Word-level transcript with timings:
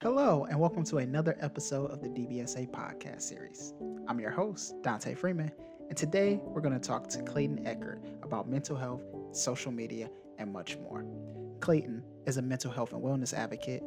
Hello, 0.00 0.44
and 0.44 0.60
welcome 0.60 0.84
to 0.84 0.98
another 0.98 1.36
episode 1.40 1.90
of 1.90 2.00
the 2.00 2.06
DBSA 2.08 2.70
podcast 2.70 3.22
series. 3.22 3.74
I'm 4.06 4.20
your 4.20 4.30
host, 4.30 4.76
Dante 4.80 5.16
Freeman, 5.16 5.50
and 5.88 5.96
today 5.96 6.38
we're 6.44 6.60
going 6.60 6.78
to 6.78 6.88
talk 6.88 7.08
to 7.08 7.22
Clayton 7.24 7.64
Echard 7.64 7.98
about 8.22 8.48
mental 8.48 8.76
health, 8.76 9.02
social 9.32 9.72
media, 9.72 10.08
and 10.38 10.52
much 10.52 10.78
more. 10.78 11.04
Clayton 11.58 12.04
is 12.26 12.36
a 12.36 12.42
mental 12.42 12.70
health 12.70 12.92
and 12.92 13.02
wellness 13.02 13.34
advocate, 13.34 13.82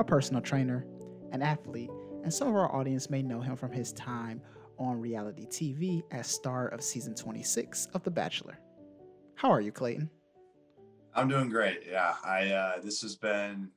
a 0.00 0.02
personal 0.02 0.42
trainer, 0.42 0.84
an 1.30 1.42
athlete, 1.42 1.90
and 2.24 2.34
some 2.34 2.48
of 2.48 2.56
our 2.56 2.74
audience 2.74 3.08
may 3.08 3.22
know 3.22 3.40
him 3.40 3.54
from 3.54 3.70
his 3.70 3.92
time 3.92 4.42
on 4.78 5.00
reality 5.00 5.46
TV 5.46 6.02
as 6.10 6.26
star 6.26 6.66
of 6.70 6.82
season 6.82 7.14
26 7.14 7.86
of 7.94 8.02
The 8.02 8.10
Bachelor. 8.10 8.58
How 9.36 9.52
are 9.52 9.60
you, 9.60 9.70
Clayton? 9.70 10.10
I'm 11.14 11.28
doing 11.28 11.50
great. 11.50 11.84
Yeah, 11.88 12.14
I 12.24 12.48
uh, 12.48 12.80
this 12.80 13.00
has 13.02 13.14
been 13.14 13.70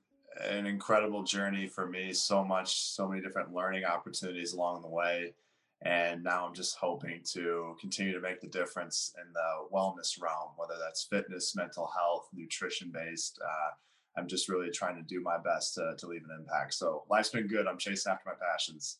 an 0.43 0.65
incredible 0.65 1.23
journey 1.23 1.67
for 1.67 1.87
me. 1.87 2.13
So 2.13 2.43
much, 2.43 2.81
so 2.81 3.07
many 3.07 3.21
different 3.21 3.53
learning 3.53 3.85
opportunities 3.85 4.53
along 4.53 4.81
the 4.81 4.89
way. 4.89 5.33
And 5.81 6.23
now 6.23 6.47
I'm 6.47 6.53
just 6.53 6.77
hoping 6.77 7.21
to 7.33 7.75
continue 7.79 8.13
to 8.13 8.21
make 8.21 8.41
the 8.41 8.47
difference 8.47 9.13
in 9.17 9.31
the 9.33 9.75
wellness 9.75 10.19
realm, 10.21 10.51
whether 10.57 10.75
that's 10.79 11.03
fitness, 11.03 11.55
mental 11.55 11.87
health, 11.87 12.29
nutrition 12.33 12.91
based. 12.91 13.39
Uh, 13.43 13.71
I'm 14.17 14.27
just 14.27 14.49
really 14.49 14.71
trying 14.71 14.95
to 14.95 15.03
do 15.03 15.21
my 15.21 15.37
best 15.37 15.75
to, 15.75 15.93
to 15.97 16.07
leave 16.07 16.23
an 16.23 16.37
impact. 16.39 16.73
So 16.73 17.03
life's 17.09 17.29
been 17.29 17.47
good. 17.47 17.67
I'm 17.67 17.77
chasing 17.77 18.11
after 18.11 18.29
my 18.29 18.35
passions. 18.51 18.99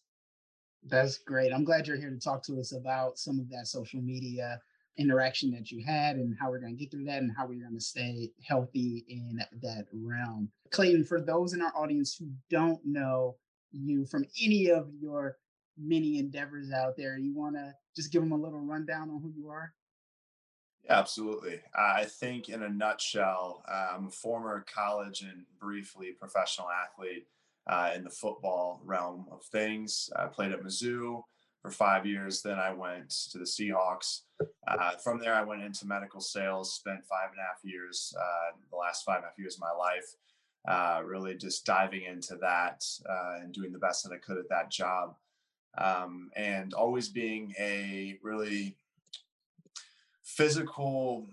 That's 0.88 1.18
great. 1.18 1.52
I'm 1.52 1.64
glad 1.64 1.88
you're 1.88 1.98
here 1.98 2.12
to 2.12 2.20
talk 2.20 2.44
to 2.44 2.60
us 2.60 2.74
about 2.74 3.18
some 3.18 3.40
of 3.40 3.50
that 3.50 3.68
social 3.68 4.02
media 4.02 4.60
interaction 4.98 5.52
that 5.52 5.72
you 5.72 5.84
had 5.84 6.18
and 6.18 6.36
how 6.40 6.50
we're 6.50 6.60
going 6.60 6.76
to 6.76 6.80
get 6.80 6.92
through 6.92 7.06
that 7.06 7.22
and 7.22 7.32
how 7.36 7.48
we're 7.48 7.60
going 7.60 7.74
to 7.74 7.84
stay 7.84 8.32
healthy 8.48 9.06
in 9.10 9.40
that 9.62 9.86
realm. 9.92 10.50
Clayton, 10.72 11.06
for 11.06 11.22
those 11.22 11.54
in 11.54 11.62
our 11.62 11.74
audience 11.76 12.16
who 12.16 12.30
don't 12.50 12.80
know 12.86 13.36
you 13.72 14.06
from 14.06 14.26
any 14.42 14.70
of 14.70 14.90
your 15.00 15.38
many 15.78 16.20
endeavors 16.20 16.72
out 16.72 16.96
there, 16.98 17.18
you 17.18 17.34
want 17.36 17.56
to 17.56 17.74
just 17.96 18.12
give 18.12 18.22
them 18.22 18.32
a 18.32 18.38
little 18.38 18.60
rundown 18.60 19.10
on 19.10 19.22
who 19.22 19.32
you 19.36 19.50
are? 19.50 19.74
Yeah, 20.84 21.00
absolutely. 21.00 21.62
I 21.78 22.06
think, 22.06 22.50
in 22.50 22.64
a 22.64 22.70
nutshell, 22.70 23.64
I'm 23.68 24.08
a 24.08 24.12
former 24.12 24.66
college 24.74 25.22
and 25.22 25.46
briefly 25.60 26.12
professional 26.12 26.68
athlete 26.70 27.28
uh, 27.68 27.92
in 27.96 28.04
the 28.04 28.10
football 28.10 28.82
realm 28.84 29.26
of 29.32 29.44
things. 29.46 30.10
I 30.16 30.28
played 30.28 30.52
at 30.52 30.64
Mizzou 30.64 31.24
for 31.62 31.72
five 31.72 32.06
years. 32.06 32.42
Then 32.42 32.60
I 32.60 32.72
went 32.72 33.10
to 33.32 33.40
the 33.40 33.46
Seahawks. 33.46 34.22
Uh, 34.68 34.92
from 35.04 35.20
there, 35.20 35.34
I 35.34 35.44
went 35.44 35.64
into 35.64 35.88
medical 35.88 36.22
sales, 36.22 36.76
spent 36.76 37.04
five 37.06 37.32
and 37.32 37.40
a 37.40 37.44
half 37.44 37.60
years, 37.64 38.14
uh, 38.20 38.56
the 38.70 38.78
last 38.78 39.04
five 39.04 39.18
and 39.18 39.26
a 39.26 39.28
half 39.30 39.40
years 39.40 39.56
of 39.56 39.62
my 39.62 39.72
life, 39.72 40.06
uh, 40.68 41.02
really 41.06 41.36
just 41.36 41.66
diving 41.66 42.04
into 42.04 42.36
that 42.38 42.84
uh, 43.10 43.40
and 43.42 43.54
doing 43.54 43.72
the 43.72 43.80
best 43.80 44.04
that 44.04 44.14
I 44.14 44.18
could 44.18 44.38
at 44.38 44.50
that 44.50 44.72
job. 44.72 45.16
Um, 45.78 46.32
and 46.36 46.74
always 46.74 47.10
being 47.10 47.54
a 47.60 48.18
really 48.24 48.78
physical 50.24 51.28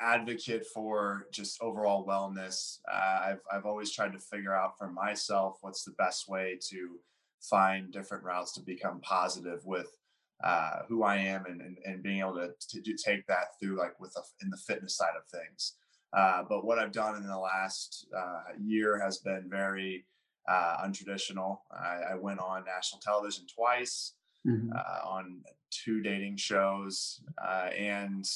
advocate 0.00 0.66
for 0.66 1.26
just 1.30 1.62
overall 1.62 2.06
wellness. 2.06 2.78
Uh, 2.90 3.20
I've, 3.26 3.40
I've 3.52 3.66
always 3.66 3.92
tried 3.92 4.12
to 4.12 4.18
figure 4.18 4.54
out 4.54 4.76
for 4.78 4.88
myself 4.88 5.58
what's 5.60 5.84
the 5.84 5.92
best 5.92 6.28
way 6.28 6.58
to 6.70 6.98
find 7.40 7.92
different 7.92 8.24
routes 8.24 8.52
to 8.52 8.60
become 8.60 9.00
positive 9.00 9.64
with 9.64 9.96
uh, 10.42 10.80
who 10.88 11.04
I 11.04 11.16
am 11.16 11.46
and, 11.46 11.60
and, 11.60 11.78
and, 11.84 12.02
being 12.02 12.18
able 12.18 12.34
to, 12.34 12.50
to 12.70 12.80
do, 12.80 12.96
take 12.96 13.26
that 13.28 13.58
through 13.60 13.78
like 13.78 14.00
with 14.00 14.12
the, 14.14 14.22
in 14.42 14.50
the 14.50 14.56
fitness 14.56 14.96
side 14.96 15.14
of 15.16 15.24
things. 15.26 15.74
Uh, 16.12 16.42
but 16.48 16.64
what 16.64 16.78
I've 16.78 16.92
done 16.92 17.16
in 17.16 17.26
the 17.26 17.38
last 17.38 18.06
uh, 18.16 18.52
year 18.60 19.00
has 19.00 19.18
been 19.18 19.46
very 19.48 20.04
uh, 20.48 20.76
untraditional. 20.84 21.58
I, 21.72 22.12
I, 22.12 22.14
went 22.16 22.40
on 22.40 22.64
national 22.64 23.00
television 23.00 23.46
twice, 23.46 24.14
mm-hmm. 24.46 24.70
Uh, 24.76 25.08
on 25.08 25.40
two 25.70 26.02
dating 26.02 26.36
shows, 26.36 27.22
uh, 27.42 27.68
and 27.78 28.26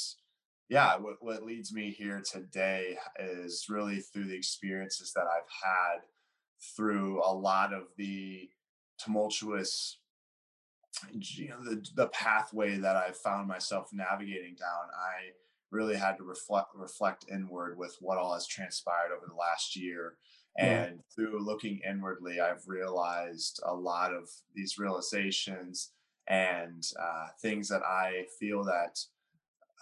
yeah, 0.69 0.97
what, 0.97 1.17
what 1.21 1.45
leads 1.45 1.73
me 1.73 1.91
here 1.91 2.23
today 2.25 2.97
is 3.19 3.67
really 3.69 4.01
through 4.01 4.25
the 4.25 4.37
experiences 4.37 5.13
that 5.15 5.27
I've 5.27 5.51
had 5.63 6.01
through 6.77 7.23
a 7.25 7.33
lot 7.33 7.73
of 7.73 7.85
the 7.97 8.49
tumultuous 8.99 9.99
you 11.11 11.49
know 11.49 11.63
the, 11.63 11.85
the 11.95 12.07
pathway 12.09 12.79
that 12.79 12.97
i 12.97 13.11
found 13.11 13.47
myself 13.47 13.91
navigating 13.93 14.55
down 14.55 14.89
i 14.99 15.31
really 15.71 15.97
had 15.97 16.17
to 16.17 16.25
reflect 16.25 16.69
reflect 16.75 17.27
inward 17.33 17.77
with 17.79 17.97
what 18.01 18.19
all 18.19 18.35
has 18.35 18.47
transpired 18.47 19.11
over 19.17 19.27
the 19.29 19.35
last 19.35 19.77
year. 19.77 20.15
And 20.59 21.01
through 21.15 21.45
looking 21.45 21.81
inwardly 21.89 22.41
i've 22.41 22.67
realized 22.67 23.61
a 23.67 23.75
lot 23.75 24.15
of 24.15 24.29
these 24.55 24.79
realizations 24.79 25.93
and 26.29 26.83
uh, 26.99 27.27
things 27.43 27.69
that 27.69 27.83
i 27.83 28.25
feel 28.41 28.65
that 28.65 28.99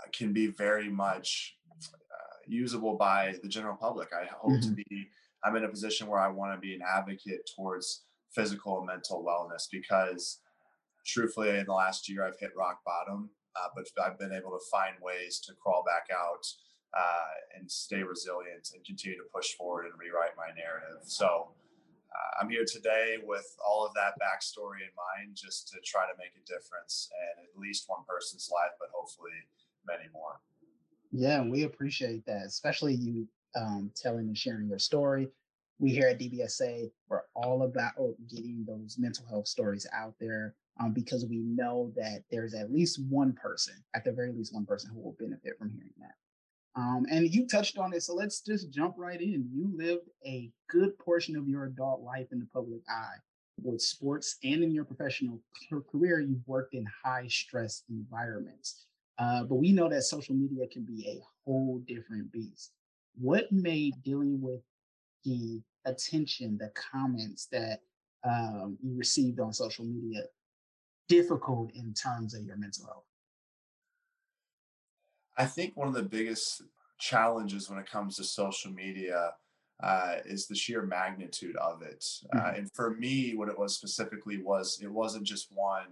uh, 0.01 0.09
can 0.13 0.33
be 0.33 0.49
very 0.49 0.89
much 0.89 1.57
uh, 1.93 2.37
usable 2.47 2.97
by 2.97 3.35
the 3.43 3.49
general 3.49 3.77
public. 3.77 4.09
I 4.13 4.27
hope 4.27 4.53
mm-hmm. 4.53 4.71
to 4.71 4.75
be 4.75 5.09
i'm 5.45 5.57
in 5.57 5.65
a 5.65 5.69
position 5.69 6.09
where 6.09 6.21
i 6.21 6.29
want 6.29 6.53
to 6.53 6.59
be 6.59 6.75
an 6.75 6.81
advocate 6.83 7.49
towards 7.55 8.03
physical 8.35 8.79
and 8.79 8.87
mental 8.87 9.25
wellness 9.25 9.69
because 9.71 10.41
truthfully 11.07 11.51
in 11.51 11.67
the 11.67 11.73
last 11.73 12.09
year 12.09 12.27
i've 12.27 12.39
hit 12.41 12.51
rock 12.57 12.81
bottom 12.85 13.31
uh, 13.57 13.69
but 13.75 13.87
i've 14.05 14.19
been 14.19 14.33
able 14.33 14.51
to 14.51 14.63
find 14.71 14.95
ways 15.03 15.41
to 15.41 15.53
crawl 15.55 15.85
back 15.87 16.09
out 16.15 16.45
uh, 16.95 17.59
and 17.59 17.71
stay 17.71 18.03
resilient 18.03 18.71
and 18.75 18.85
continue 18.85 19.19
to 19.19 19.25
push 19.35 19.55
forward 19.55 19.87
and 19.87 19.95
rewrite 19.99 20.37
my 20.37 20.55
narrative. 20.55 21.03
So 21.03 21.51
uh, 22.15 22.31
i'm 22.41 22.49
here 22.49 22.65
today 22.67 23.17
with 23.25 23.57
all 23.67 23.85
of 23.85 23.93
that 23.95 24.15
backstory 24.23 24.87
in 24.87 24.95
mind 24.95 25.35
just 25.35 25.69
to 25.69 25.79
try 25.85 26.07
to 26.07 26.17
make 26.19 26.31
a 26.39 26.47
difference 26.47 27.11
in 27.11 27.45
at 27.45 27.59
least 27.59 27.85
one 27.89 28.05
person's 28.07 28.49
life 28.53 28.71
but 28.79 28.89
hopefully 28.95 29.35
many 29.87 30.09
more. 30.13 30.39
Yeah 31.11 31.43
we 31.43 31.65
appreciate 31.65 32.25
that 32.27 32.47
especially 32.47 32.95
you 32.95 33.27
um, 33.57 33.91
telling 33.95 34.29
and 34.29 34.39
sharing 34.39 34.69
your 34.69 34.79
story. 34.79 35.29
We 35.79 35.91
here 35.91 36.09
at 36.09 36.21
DBSA, 36.21 36.91
we're 37.09 37.23
all 37.35 37.63
about 37.63 38.15
getting 38.31 38.65
those 38.67 38.97
mental 38.99 39.27
health 39.27 39.49
stories 39.49 39.87
out 39.93 40.15
there 40.21 40.55
um, 40.81 40.93
because 40.93 41.25
we 41.27 41.39
know 41.39 41.93
that 41.97 42.25
there's 42.31 42.55
at 42.55 42.73
least 42.73 43.01
one 43.09 43.33
person, 43.33 43.75
at 43.95 44.05
the 44.05 44.13
very 44.13 44.33
least 44.33 44.55
one 44.55 44.67
person 44.67 44.91
who 44.93 45.01
will 45.01 45.17
benefit 45.19 45.57
from 45.59 45.71
hearing 45.71 45.95
that. 45.99 46.15
Um, 46.77 47.07
and 47.11 47.33
you 47.33 47.47
touched 47.47 47.79
on 47.79 47.93
it, 47.93 48.03
so 48.03 48.15
let's 48.15 48.41
just 48.41 48.73
jump 48.73 48.95
right 48.99 49.21
in. 49.21 49.49
You 49.53 49.71
lived 49.77 50.09
a 50.27 50.51
good 50.69 50.99
portion 50.99 51.37
of 51.37 51.49
your 51.49 51.67
adult 51.67 52.03
life 52.03 52.27
in 52.33 52.41
the 52.41 52.49
public 52.53 52.81
eye. 52.89 53.19
With 53.63 53.81
sports 53.81 54.37
and 54.43 54.65
in 54.65 54.73
your 54.73 54.85
professional 54.85 55.41
career, 55.93 56.19
you've 56.19 56.47
worked 56.47 56.75
in 56.75 56.85
high 57.05 57.29
stress 57.29 57.85
environments. 57.89 58.87
Uh, 59.17 59.45
but 59.45 59.55
we 59.55 59.71
know 59.71 59.89
that 59.89 60.03
social 60.03 60.35
media 60.35 60.67
can 60.67 60.83
be 60.83 61.07
a 61.07 61.23
whole 61.45 61.81
different 61.87 62.33
beast. 62.33 62.73
What 63.15 63.53
made 63.53 63.95
dealing 64.03 64.41
with 64.41 64.61
the 65.25 65.63
attention, 65.85 66.59
the 66.59 66.73
comments 66.75 67.47
that 67.53 67.79
um, 68.25 68.77
you 68.83 68.97
received 68.97 69.39
on 69.39 69.53
social 69.53 69.85
media 69.85 70.23
difficult 71.09 71.73
in 71.75 71.95
terms 71.95 72.35
of 72.35 72.45
your 72.45 72.57
mental 72.57 72.87
health? 72.87 73.05
I 75.37 75.47
think 75.47 75.77
one 75.77 75.89
of 75.89 75.95
the 75.95 76.03
biggest 76.03 76.63
challenges 76.99 77.69
when 77.69 77.79
it 77.79 77.91
comes 77.91 78.17
to 78.17 78.25
social 78.25 78.71
media 78.71 79.33
uh, 79.83 80.17
is 80.25 80.47
the 80.47 80.55
sheer 80.55 80.83
magnitude 80.83 81.57
of 81.57 81.83
it. 81.83 82.05
Uh, 82.33 82.37
mm-hmm. 82.37 82.47
Uh, 82.47 82.51
and 82.53 82.73
for 82.73 82.91
me, 82.91 83.35
what 83.35 83.49
it 83.49 83.59
was 83.59 83.75
specifically 83.75 84.41
was 84.43 84.79
it 84.81 84.91
wasn't 84.91 85.27
just 85.27 85.49
one 85.53 85.87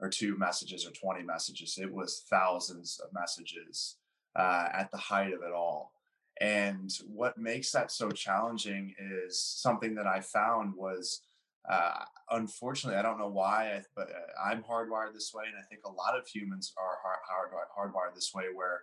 or 0.00 0.08
two 0.08 0.36
messages 0.36 0.86
or 0.86 0.90
20 0.90 1.22
messages, 1.22 1.78
it 1.80 1.92
was 1.92 2.24
thousands 2.28 3.00
of 3.02 3.12
messages 3.14 3.96
uh, 4.34 4.68
at 4.72 4.90
the 4.90 4.96
height 4.96 5.32
of 5.32 5.42
it 5.42 5.52
all. 5.52 5.92
And 6.40 6.90
what 7.06 7.38
makes 7.38 7.70
that 7.70 7.92
so 7.92 8.10
challenging 8.10 8.94
is 8.98 9.40
something 9.40 9.94
that 9.94 10.08
I 10.08 10.20
found 10.20 10.74
was, 10.74 11.20
uh, 11.68 12.04
unfortunately, 12.30 12.98
I 12.98 13.02
don't 13.02 13.18
know 13.18 13.28
why, 13.28 13.82
but 13.94 14.10
uh, 14.10 14.48
I'm 14.48 14.62
hardwired 14.62 15.14
this 15.14 15.32
way, 15.34 15.44
and 15.46 15.56
I 15.56 15.62
think 15.68 15.82
a 15.84 15.92
lot 15.92 16.18
of 16.18 16.26
humans 16.26 16.72
are 16.76 16.98
hard, 17.02 17.50
hard, 17.52 17.92
hardwired 17.92 18.14
this 18.14 18.32
way, 18.34 18.44
where 18.54 18.82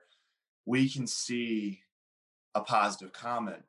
we 0.65 0.89
can 0.89 1.07
see 1.07 1.81
a 2.55 2.61
positive 2.61 3.13
comment 3.13 3.63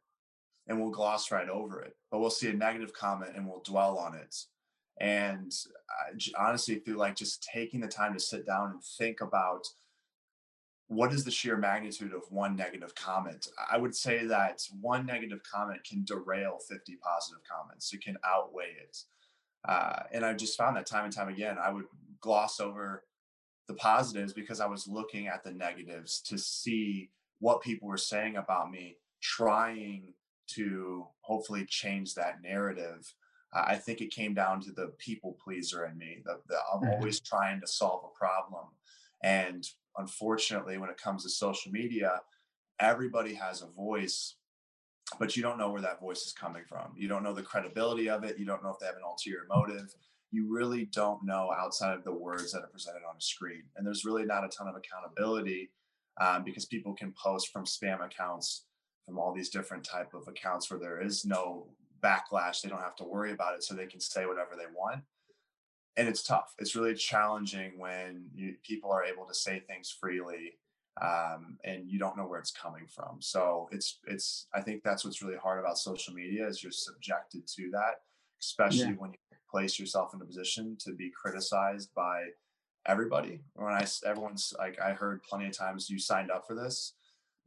and 0.66 0.80
we'll 0.80 0.90
gloss 0.90 1.30
right 1.30 1.48
over 1.48 1.80
it, 1.80 1.96
but 2.10 2.20
we'll 2.20 2.30
see 2.30 2.48
a 2.48 2.52
negative 2.52 2.92
comment 2.92 3.32
and 3.34 3.46
we'll 3.46 3.62
dwell 3.62 3.98
on 3.98 4.14
it. 4.14 4.36
And 5.00 5.52
honestly, 6.38 6.76
through 6.76 6.96
like 6.96 7.16
just 7.16 7.42
taking 7.42 7.80
the 7.80 7.88
time 7.88 8.12
to 8.14 8.20
sit 8.20 8.46
down 8.46 8.70
and 8.70 8.82
think 8.98 9.20
about 9.20 9.66
what 10.90 11.12
is 11.12 11.25
the 11.25 11.31
sheer 11.31 11.56
magnitude 11.56 12.12
of 12.12 12.22
one 12.31 12.56
negative 12.56 12.96
comment? 12.96 13.46
I 13.70 13.78
would 13.78 13.94
say 13.94 14.26
that 14.26 14.60
one 14.81 15.06
negative 15.06 15.40
comment 15.44 15.84
can 15.84 16.04
derail 16.04 16.58
50 16.58 16.96
positive 16.96 17.42
comments. 17.48 17.92
It 17.92 18.02
can 18.02 18.16
outweigh 18.25 18.75
it. 18.82 18.98
Uh, 19.64 20.02
and 20.10 20.25
I 20.25 20.32
just 20.34 20.58
found 20.58 20.76
that 20.76 20.87
time 20.87 21.04
and 21.04 21.14
time 21.14 21.28
again, 21.28 21.58
I 21.62 21.70
would 21.70 21.84
gloss 22.20 22.58
over 22.58 23.04
the 23.69 23.75
positives 23.75 24.32
because 24.32 24.58
I 24.58 24.66
was 24.66 24.88
looking 24.88 25.28
at 25.28 25.44
the 25.44 25.52
negatives 25.52 26.20
to 26.22 26.37
see 26.37 27.10
what 27.38 27.62
people 27.62 27.87
were 27.87 27.96
saying 27.96 28.34
about 28.37 28.72
me, 28.72 28.96
trying 29.22 30.14
to 30.54 31.06
hopefully 31.20 31.66
change 31.66 32.16
that 32.16 32.42
narrative, 32.42 33.14
I 33.52 33.76
think 33.76 34.00
it 34.00 34.12
came 34.12 34.34
down 34.34 34.60
to 34.62 34.72
the 34.72 34.92
people 34.98 35.37
pleaser 35.42 35.87
in 35.87 35.96
me. 35.96 36.19
The, 36.25 36.40
the, 36.48 36.56
I'm 36.72 36.81
mm-hmm. 36.81 36.94
always 36.94 37.20
trying 37.20 37.60
to 37.60 37.66
solve 37.66 38.02
a 38.04 38.19
problem. 38.19 38.66
And 39.22 39.64
unfortunately, 39.96 40.78
when 40.78 40.90
it 40.90 41.00
comes 41.02 41.22
to 41.25 41.31
social 41.31 41.72
media, 41.72 42.20
everybody 42.78 43.34
has 43.34 43.62
a 43.62 43.66
voice, 43.66 44.37
but 45.19 45.37
you 45.37 45.42
don't 45.42 45.58
know 45.58 45.70
where 45.70 45.82
that 45.82 46.00
voice 46.00 46.22
is 46.22 46.32
coming 46.32 46.62
from. 46.69 46.92
You 46.96 47.08
don't 47.08 47.22
know 47.22 47.34
the 47.34 47.42
credibility 47.42 48.08
of 48.08 48.25
it. 48.25 48.38
You 48.38 48.46
don't 48.46 48.62
know 48.62 48.70
if 48.70 48.78
they 48.78 48.87
have 48.87 48.96
an 48.96 49.02
ulterior 49.04 49.46
motive. 49.48 49.94
You 50.31 50.46
really 50.48 50.87
don't 50.87 51.25
know 51.25 51.50
outside 51.58 51.94
of 51.94 52.04
the 52.04 52.12
words 52.12 52.52
that 52.52 52.62
are 52.62 52.69
presented 52.69 53.02
on 53.08 53.16
a 53.19 53.20
screen. 53.20 53.64
And 53.76 53.87
there's 53.87 54.04
really 54.04 54.25
not 54.25 54.44
a 54.44 54.48
ton 54.48 54.69
of 54.69 54.76
accountability 54.76 55.70
um, 56.20 56.44
because 56.44 56.66
people 56.66 56.94
can 56.94 57.12
post 57.22 57.48
from 57.48 57.64
spam 57.64 58.04
accounts, 58.04 58.64
from 59.04 59.19
all 59.19 59.34
these 59.34 59.50
different 59.50 59.84
type 59.84 60.14
of 60.14 60.28
accounts 60.28 60.70
where 60.70 60.78
there 60.78 61.02
is 61.02 61.25
no 61.25 61.66
backlash. 62.02 62.60
They 62.60 62.69
don't 62.69 62.81
have 62.81 62.96
to 62.96 63.04
worry 63.04 63.32
about 63.32 63.54
it, 63.54 63.64
so 63.64 63.75
they 63.75 63.87
can 63.87 64.00
say 64.00 64.26
whatever 64.26 64.50
they 64.56 64.70
want. 64.75 65.02
And 66.00 66.08
it's 66.08 66.23
tough. 66.23 66.55
It's 66.58 66.75
really 66.75 66.94
challenging 66.94 67.79
when 67.79 68.25
you, 68.35 68.55
people 68.62 68.91
are 68.91 69.05
able 69.05 69.26
to 69.26 69.35
say 69.35 69.61
things 69.61 69.94
freely 70.00 70.55
um, 71.00 71.58
and 71.64 71.88
you 71.88 71.99
don't 71.99 72.17
know 72.17 72.26
where 72.26 72.38
it's 72.38 72.50
coming 72.50 72.87
from. 72.87 73.17
So 73.20 73.69
it's 73.73 73.99
it's. 74.06 74.47
I 74.55 74.61
think 74.61 74.82
that's 74.82 75.05
what's 75.05 75.23
really 75.23 75.37
hard 75.37 75.58
about 75.58 75.79
social 75.79 76.14
media 76.14 76.47
is 76.47 76.62
you're 76.62 76.73
subjected 76.73 77.47
to 77.56 77.70
that, 77.73 78.02
especially 78.41 78.91
yeah. 78.91 78.99
when 78.99 79.12
you 79.12 79.38
place 79.50 79.79
yourself 79.79 80.14
in 80.14 80.20
a 80.20 80.25
position 80.25 80.76
to 80.81 80.93
be 80.93 81.11
criticized 81.11 81.91
by 81.94 82.25
everybody. 82.87 83.41
When 83.55 83.73
I 83.73 83.87
everyone's 84.05 84.52
like, 84.58 84.79
I 84.81 84.93
heard 84.93 85.23
plenty 85.23 85.47
of 85.47 85.56
times 85.56 85.88
you 85.88 85.99
signed 85.99 86.31
up 86.31 86.47
for 86.47 86.55
this, 86.55 86.94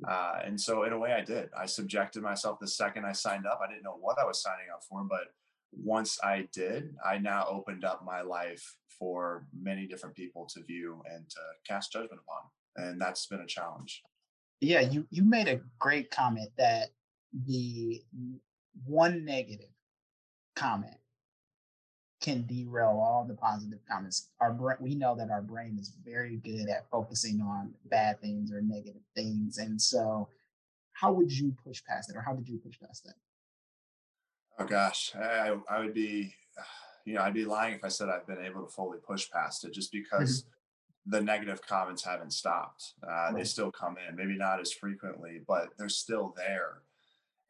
uh, 0.07 0.39
and 0.43 0.59
so 0.59 0.83
in 0.83 0.93
a 0.93 0.97
way, 0.97 1.13
I 1.13 1.21
did. 1.21 1.49
I 1.57 1.67
subjected 1.67 2.23
myself 2.23 2.59
the 2.59 2.67
second 2.67 3.05
I 3.05 3.11
signed 3.11 3.45
up. 3.45 3.59
I 3.63 3.69
didn't 3.69 3.83
know 3.83 3.97
what 3.99 4.17
I 4.19 4.25
was 4.25 4.41
signing 4.41 4.67
up 4.73 4.83
for, 4.83 5.03
but 5.03 5.33
once 5.77 6.19
I 6.23 6.47
did, 6.53 6.95
I 7.05 7.17
now 7.17 7.45
opened 7.49 7.83
up 7.83 8.03
my 8.05 8.21
life 8.21 8.77
for 8.99 9.45
many 9.59 9.87
different 9.87 10.15
people 10.15 10.45
to 10.53 10.63
view 10.63 11.01
and 11.11 11.29
to 11.29 11.39
cast 11.67 11.91
judgment 11.91 12.21
upon, 12.21 12.87
and 12.87 13.01
that's 13.01 13.25
been 13.25 13.41
a 13.41 13.47
challenge. 13.47 14.03
Yeah, 14.61 14.81
you 14.81 15.05
you 15.09 15.23
made 15.23 15.47
a 15.47 15.61
great 15.79 16.09
comment 16.11 16.49
that 16.57 16.89
the 17.45 18.01
one 18.85 19.25
negative 19.25 19.69
comment 20.55 20.95
can 22.21 22.45
derail 22.45 23.01
all 23.03 23.25
the 23.27 23.33
positive 23.33 23.79
comments. 23.89 24.29
Our 24.39 24.53
brain, 24.53 24.77
we 24.79 24.95
know 24.95 25.15
that 25.17 25.29
our 25.29 25.41
brain 25.41 25.77
is 25.79 25.91
very 26.05 26.37
good 26.37 26.69
at 26.69 26.89
focusing 26.89 27.41
on 27.41 27.73
bad 27.85 28.21
things 28.21 28.51
or 28.53 28.61
negative 28.61 29.01
things, 29.15 29.57
and 29.57 29.81
so 29.81 30.29
how 30.93 31.11
would 31.11 31.31
you 31.31 31.53
push 31.65 31.83
past 31.83 32.09
it, 32.09 32.15
or 32.15 32.21
how 32.21 32.33
did 32.33 32.47
you 32.47 32.59
push 32.59 32.79
past 32.79 33.03
that? 33.05 33.15
Oh 34.59 34.65
gosh, 34.65 35.13
I, 35.15 35.55
I 35.69 35.79
would 35.79 35.93
be, 35.93 36.35
you 37.05 37.15
know, 37.15 37.21
I'd 37.21 37.33
be 37.33 37.45
lying 37.45 37.75
if 37.75 37.83
I 37.83 37.87
said 37.89 38.09
I've 38.09 38.27
been 38.27 38.43
able 38.43 38.63
to 38.63 38.71
fully 38.71 38.99
push 39.05 39.29
past 39.29 39.65
it, 39.65 39.73
just 39.73 39.91
because 39.91 40.41
mm-hmm. 40.43 41.11
the 41.11 41.21
negative 41.21 41.61
comments 41.65 42.03
haven't 42.03 42.33
stopped. 42.33 42.93
Uh, 43.03 43.07
right. 43.07 43.35
They 43.35 43.43
still 43.43 43.71
come 43.71 43.95
in, 44.07 44.15
maybe 44.15 44.37
not 44.37 44.59
as 44.59 44.71
frequently, 44.71 45.41
but 45.47 45.69
they're 45.77 45.89
still 45.89 46.33
there. 46.37 46.81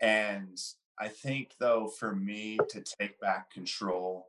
And 0.01 0.59
I 0.99 1.07
think, 1.07 1.53
though, 1.59 1.87
for 1.87 2.15
me 2.15 2.57
to 2.69 2.81
take 2.99 3.19
back 3.19 3.51
control 3.51 4.27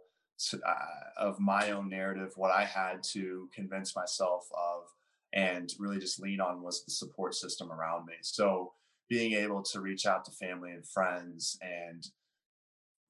uh, 0.53 1.19
of 1.19 1.39
my 1.39 1.71
own 1.71 1.89
narrative, 1.89 2.33
what 2.37 2.51
I 2.51 2.65
had 2.65 3.03
to 3.13 3.49
convince 3.55 3.95
myself 3.95 4.49
of 4.53 4.85
and 5.33 5.73
really 5.79 5.99
just 5.99 6.21
lean 6.21 6.41
on 6.41 6.63
was 6.63 6.85
the 6.85 6.93
support 6.93 7.35
system 7.35 7.73
around 7.73 8.07
me. 8.07 8.15
So 8.23 8.73
being 9.09 9.33
able 9.33 9.63
to 9.63 9.81
reach 9.81 10.07
out 10.07 10.25
to 10.25 10.31
family 10.31 10.71
and 10.71 10.87
friends 10.87 11.59
and 11.61 12.07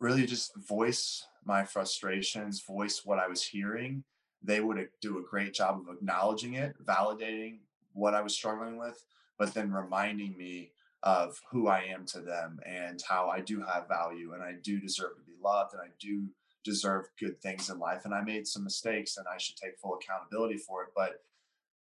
really 0.05 0.27
just 0.27 0.55
voice 0.69 1.27
my 1.47 1.65
frustrations, 1.65 2.61
voice 2.61 3.03
what 3.05 3.19
I 3.19 3.27
was 3.27 3.43
hearing, 3.43 4.05
they 4.43 4.61
would 4.61 4.79
uh, 4.79 4.83
do 5.01 5.19
a 5.19 5.23
great 5.23 5.55
job 5.55 5.81
of 5.81 5.95
acknowledging 5.97 6.55
it, 6.55 6.75
validating 6.85 7.61
what 7.95 8.15
I 8.15 8.21
was 8.21 8.35
struggling 8.35 8.79
with, 8.79 9.03
but 9.39 9.55
then 9.55 9.73
reminding 9.73 10.37
me 10.37 10.73
of 11.03 11.41
who 11.51 11.69
I 11.69 11.85
am 11.85 12.05
to 12.07 12.21
them 12.21 12.61
and 12.67 13.03
how 13.09 13.31
I 13.31 13.41
do 13.41 13.63
have 13.63 13.89
value 13.89 14.35
and 14.35 14.43
I 14.43 14.53
do 14.63 14.79
deserve 14.79 15.17
to 15.17 15.23
be 15.23 15.39
loved 15.43 15.73
and 15.73 15.81
I 15.81 15.89
do 15.99 16.29
deserve 16.65 17.07
good 17.19 17.41
things 17.41 17.71
in 17.71 17.79
life 17.79 18.05
and 18.05 18.15
I 18.15 18.23
made 18.23 18.47
some 18.47 18.65
mistakes 18.65 19.17
and 19.17 19.27
I 19.27 19.39
should 19.39 19.57
take 19.57 19.79
full 19.79 19.95
accountability 19.95 20.59
for 20.59 20.83
it. 20.83 20.89
But 20.95 21.23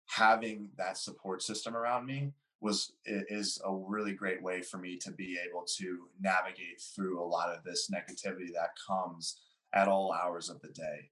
having 0.06 0.70
that 0.76 0.96
support 0.96 1.42
system 1.42 1.76
around 1.76 2.06
me 2.06 2.32
was 2.62 2.92
is 3.04 3.60
a 3.66 3.74
really 3.74 4.14
great 4.14 4.40
way 4.40 4.62
for 4.62 4.78
me 4.78 4.96
to 4.96 5.10
be 5.10 5.36
able 5.46 5.64
to 5.78 6.06
navigate 6.20 6.80
through 6.94 7.20
a 7.20 7.26
lot 7.26 7.48
of 7.48 7.64
this 7.64 7.90
negativity 7.90 8.52
that 8.54 8.70
comes 8.86 9.40
at 9.74 9.88
all 9.88 10.12
hours 10.12 10.48
of 10.48 10.60
the 10.60 10.68
day. 10.68 11.10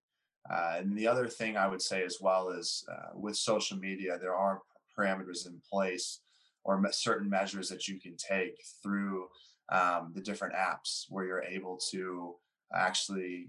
Uh, 0.49 0.77
and 0.79 0.97
the 0.97 1.09
other 1.09 1.27
thing 1.27 1.57
I 1.57 1.67
would 1.67 1.83
say 1.83 2.05
as 2.05 2.19
well 2.21 2.51
is 2.51 2.85
uh, 2.91 3.11
with 3.15 3.37
social 3.37 3.77
media, 3.77 4.17
there 4.19 4.35
are 4.35 4.63
parameters 4.97 5.47
in 5.47 5.61
place 5.71 6.21
or 6.65 6.81
certain 6.93 7.29
measures 7.29 7.69
that 7.69 7.89
you 7.89 7.99
can 7.99 8.17
take 8.17 8.63
through 8.83 9.27
um, 9.73 10.13
the 10.15 10.21
different 10.21 10.55
apps 10.55 11.07
where 11.09 11.25
you're 11.25 11.43
able 11.43 11.79
to 11.91 12.35
actually 12.75 13.49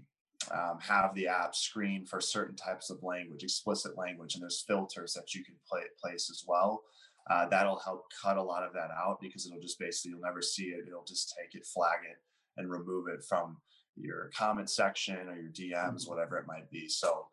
um, 0.50 0.78
have 0.80 1.14
the 1.14 1.28
app 1.28 1.54
screen 1.54 2.04
for 2.04 2.20
certain 2.20 2.56
types 2.56 2.90
of 2.90 3.02
language, 3.02 3.42
explicit 3.42 3.96
language, 3.96 4.34
and 4.34 4.42
there's 4.42 4.64
filters 4.66 5.12
that 5.14 5.34
you 5.34 5.44
can 5.44 5.54
play, 5.68 5.82
place 6.02 6.30
as 6.30 6.44
well. 6.46 6.82
Uh, 7.30 7.48
that'll 7.48 7.78
help 7.78 8.04
cut 8.22 8.36
a 8.36 8.42
lot 8.42 8.64
of 8.64 8.72
that 8.72 8.90
out 8.90 9.18
because 9.20 9.46
it'll 9.46 9.60
just 9.60 9.78
basically 9.78 10.10
you'll 10.10 10.20
never 10.20 10.42
see 10.42 10.64
it. 10.64 10.84
It'll 10.86 11.04
just 11.04 11.34
take 11.38 11.54
it, 11.54 11.66
flag 11.66 11.98
it, 12.10 12.16
and 12.56 12.70
remove 12.70 13.06
it 13.08 13.24
from 13.28 13.58
your 13.96 14.30
comment 14.34 14.70
section 14.70 15.28
or 15.28 15.36
your 15.36 15.50
DMs, 15.50 16.02
mm-hmm. 16.02 16.10
whatever 16.10 16.38
it 16.38 16.46
might 16.46 16.70
be. 16.70 16.88
So 16.88 17.26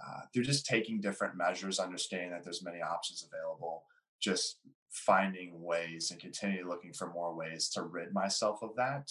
uh, 0.00 0.20
they're 0.34 0.42
just 0.42 0.66
taking 0.66 1.00
different 1.00 1.36
measures, 1.36 1.78
understanding 1.78 2.30
that 2.30 2.44
there's 2.44 2.64
many 2.64 2.82
options 2.82 3.26
available, 3.26 3.84
just 4.20 4.58
finding 4.90 5.62
ways 5.62 6.10
and 6.10 6.20
continue 6.20 6.68
looking 6.68 6.92
for 6.92 7.10
more 7.12 7.34
ways 7.34 7.70
to 7.70 7.82
rid 7.82 8.12
myself 8.12 8.58
of 8.62 8.70
that 8.76 9.10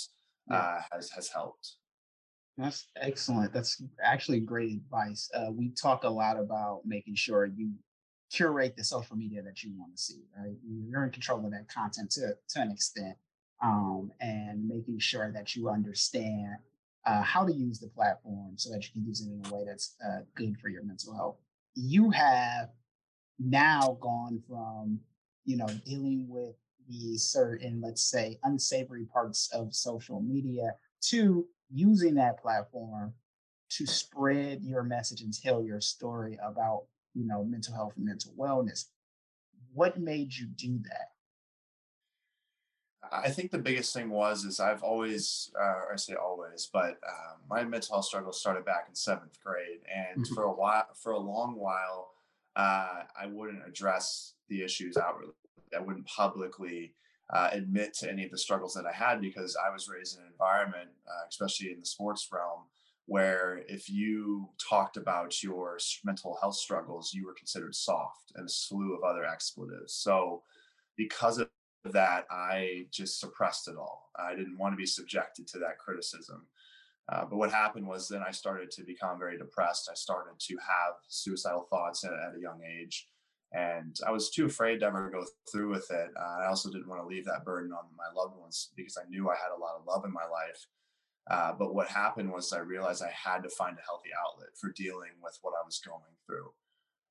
uh, 0.49 0.79
has 0.91 1.09
has 1.11 1.29
helped. 1.29 1.75
That's 2.57 2.87
excellent. 2.97 3.53
That's 3.53 3.81
actually 4.03 4.41
great 4.41 4.71
advice. 4.73 5.29
Uh, 5.33 5.51
we 5.51 5.69
talk 5.69 6.03
a 6.03 6.09
lot 6.09 6.39
about 6.39 6.81
making 6.85 7.15
sure 7.15 7.45
you 7.45 7.71
curate 8.31 8.75
the 8.77 8.83
social 8.83 9.15
media 9.15 9.41
that 9.41 9.63
you 9.63 9.71
want 9.77 9.95
to 9.95 10.01
see, 10.01 10.21
right? 10.37 10.55
You're 10.63 11.03
in 11.03 11.11
control 11.11 11.45
of 11.45 11.51
that 11.51 11.67
content 11.67 12.11
to, 12.11 12.35
to 12.49 12.61
an 12.61 12.71
extent, 12.71 13.15
um, 13.61 14.11
and 14.21 14.67
making 14.67 14.99
sure 14.99 15.31
that 15.31 15.55
you 15.55 15.69
understand 15.69 16.55
uh, 17.05 17.21
how 17.21 17.45
to 17.45 17.51
use 17.51 17.79
the 17.79 17.87
platform 17.89 18.53
so 18.55 18.71
that 18.71 18.83
you 18.83 18.91
can 18.93 19.05
use 19.05 19.21
it 19.21 19.29
in 19.29 19.41
a 19.45 19.53
way 19.53 19.63
that's 19.65 19.95
uh, 20.05 20.19
good 20.35 20.57
for 20.59 20.69
your 20.69 20.83
mental 20.83 21.15
health. 21.15 21.37
You 21.75 22.09
have 22.11 22.69
now 23.39 23.97
gone 24.01 24.41
from, 24.47 24.99
you 25.45 25.57
know, 25.57 25.67
dealing 25.85 26.27
with 26.29 26.55
the 26.87 27.17
certain, 27.17 27.81
let's 27.81 28.03
say, 28.03 28.39
unsavory 28.43 29.05
parts 29.05 29.49
of 29.53 29.73
social 29.73 30.21
media 30.21 30.75
to 31.09 31.47
using 31.73 32.15
that 32.15 32.41
platform 32.41 33.13
to 33.69 33.85
spread 33.85 34.61
your 34.63 34.83
message 34.83 35.21
and 35.21 35.33
tell 35.33 35.63
your 35.63 35.79
story 35.79 36.37
about 36.43 36.83
you 37.13 37.25
know 37.25 37.43
mental 37.43 37.73
health 37.73 37.93
and 37.95 38.05
mental 38.05 38.31
wellness 38.37 38.85
what 39.73 39.99
made 39.99 40.33
you 40.33 40.47
do 40.47 40.79
that 40.83 41.11
i 43.11 43.29
think 43.29 43.51
the 43.51 43.57
biggest 43.57 43.93
thing 43.93 44.09
was 44.09 44.45
is 44.45 44.59
i've 44.59 44.83
always 44.83 45.51
uh, 45.59 45.91
i 45.91 45.95
say 45.95 46.13
always 46.13 46.69
but 46.71 46.97
uh, 47.07 47.35
my 47.49 47.63
mental 47.63 47.95
health 47.95 48.05
struggle 48.05 48.31
started 48.31 48.65
back 48.65 48.85
in 48.87 48.95
seventh 48.95 49.39
grade 49.43 49.79
and 49.93 50.23
mm-hmm. 50.23 50.33
for 50.33 50.43
a 50.43 50.53
while 50.53 50.87
for 50.95 51.13
a 51.13 51.19
long 51.19 51.55
while 51.55 52.11
uh, 52.55 53.03
i 53.19 53.25
wouldn't 53.25 53.65
address 53.67 54.33
the 54.49 54.63
issues 54.63 54.97
outwardly 54.97 55.33
i 55.75 55.79
wouldn't 55.79 56.05
publicly 56.05 56.93
uh, 57.31 57.49
admit 57.53 57.93
to 57.93 58.11
any 58.11 58.25
of 58.25 58.31
the 58.31 58.37
struggles 58.37 58.73
that 58.73 58.85
I 58.85 58.91
had 58.91 59.21
because 59.21 59.55
I 59.55 59.71
was 59.71 59.87
raised 59.87 60.17
in 60.17 60.23
an 60.23 60.31
environment, 60.31 60.89
uh, 61.07 61.27
especially 61.29 61.71
in 61.71 61.79
the 61.79 61.85
sports 61.85 62.27
realm, 62.31 62.63
where 63.05 63.63
if 63.67 63.89
you 63.89 64.49
talked 64.69 64.97
about 64.97 65.43
your 65.43 65.77
mental 66.03 66.37
health 66.39 66.55
struggles, 66.55 67.13
you 67.13 67.25
were 67.25 67.33
considered 67.33 67.75
soft 67.75 68.31
and 68.35 68.47
a 68.47 68.51
slew 68.51 68.95
of 68.95 69.03
other 69.03 69.25
expletives. 69.25 69.93
So, 69.93 70.43
because 70.97 71.39
of 71.39 71.49
that, 71.85 72.25
I 72.29 72.85
just 72.91 73.19
suppressed 73.19 73.67
it 73.67 73.75
all. 73.75 74.09
I 74.15 74.35
didn't 74.35 74.57
want 74.57 74.73
to 74.73 74.77
be 74.77 74.85
subjected 74.85 75.47
to 75.47 75.59
that 75.59 75.79
criticism. 75.79 76.45
Uh, 77.11 77.25
but 77.25 77.37
what 77.37 77.51
happened 77.51 77.87
was 77.87 78.07
then 78.07 78.23
I 78.25 78.31
started 78.31 78.69
to 78.71 78.83
become 78.83 79.17
very 79.17 79.37
depressed. 79.37 79.89
I 79.91 79.95
started 79.95 80.39
to 80.39 80.55
have 80.57 80.93
suicidal 81.07 81.67
thoughts 81.69 82.03
at, 82.03 82.13
at 82.13 82.37
a 82.37 82.41
young 82.41 82.61
age 82.63 83.07
and 83.53 83.97
I 84.07 84.11
was 84.11 84.29
too 84.29 84.45
afraid 84.45 84.79
to 84.79 84.85
ever 84.85 85.09
go 85.09 85.25
through 85.51 85.69
with 85.69 85.89
it. 85.91 86.09
Uh, 86.17 86.43
I 86.43 86.47
also 86.47 86.71
didn't 86.71 86.87
want 86.87 87.01
to 87.01 87.07
leave 87.07 87.25
that 87.25 87.43
burden 87.43 87.71
on 87.73 87.83
my 87.97 88.05
loved 88.15 88.37
ones 88.39 88.69
because 88.75 88.97
I 88.97 89.09
knew 89.09 89.29
I 89.29 89.35
had 89.35 89.55
a 89.55 89.59
lot 89.59 89.75
of 89.77 89.85
love 89.85 90.05
in 90.05 90.13
my 90.13 90.23
life. 90.23 90.65
Uh, 91.29 91.53
but 91.57 91.73
what 91.73 91.87
happened 91.87 92.31
was 92.31 92.51
I 92.51 92.59
realized 92.59 93.03
I 93.03 93.13
had 93.13 93.43
to 93.43 93.49
find 93.49 93.77
a 93.77 93.85
healthy 93.85 94.09
outlet 94.19 94.49
for 94.59 94.71
dealing 94.71 95.11
with 95.21 95.37
what 95.41 95.53
I 95.61 95.65
was 95.65 95.79
going 95.79 96.01
through. 96.25 96.51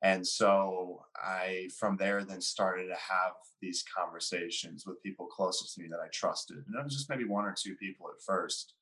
And 0.02 0.26
so 0.26 1.04
I, 1.16 1.68
from 1.78 1.96
there, 1.96 2.24
then 2.24 2.40
started 2.40 2.86
to 2.86 2.94
have 2.94 3.32
these 3.60 3.84
conversations 3.96 4.86
with 4.86 5.02
people 5.02 5.26
closest 5.26 5.74
to 5.74 5.82
me 5.82 5.88
that 5.88 6.00
I 6.00 6.08
trusted. 6.12 6.56
And 6.56 6.74
it 6.78 6.84
was 6.84 6.94
just 6.94 7.10
maybe 7.10 7.24
one 7.24 7.44
or 7.44 7.54
two 7.56 7.74
people 7.76 8.06
at 8.08 8.22
first. 8.22 8.74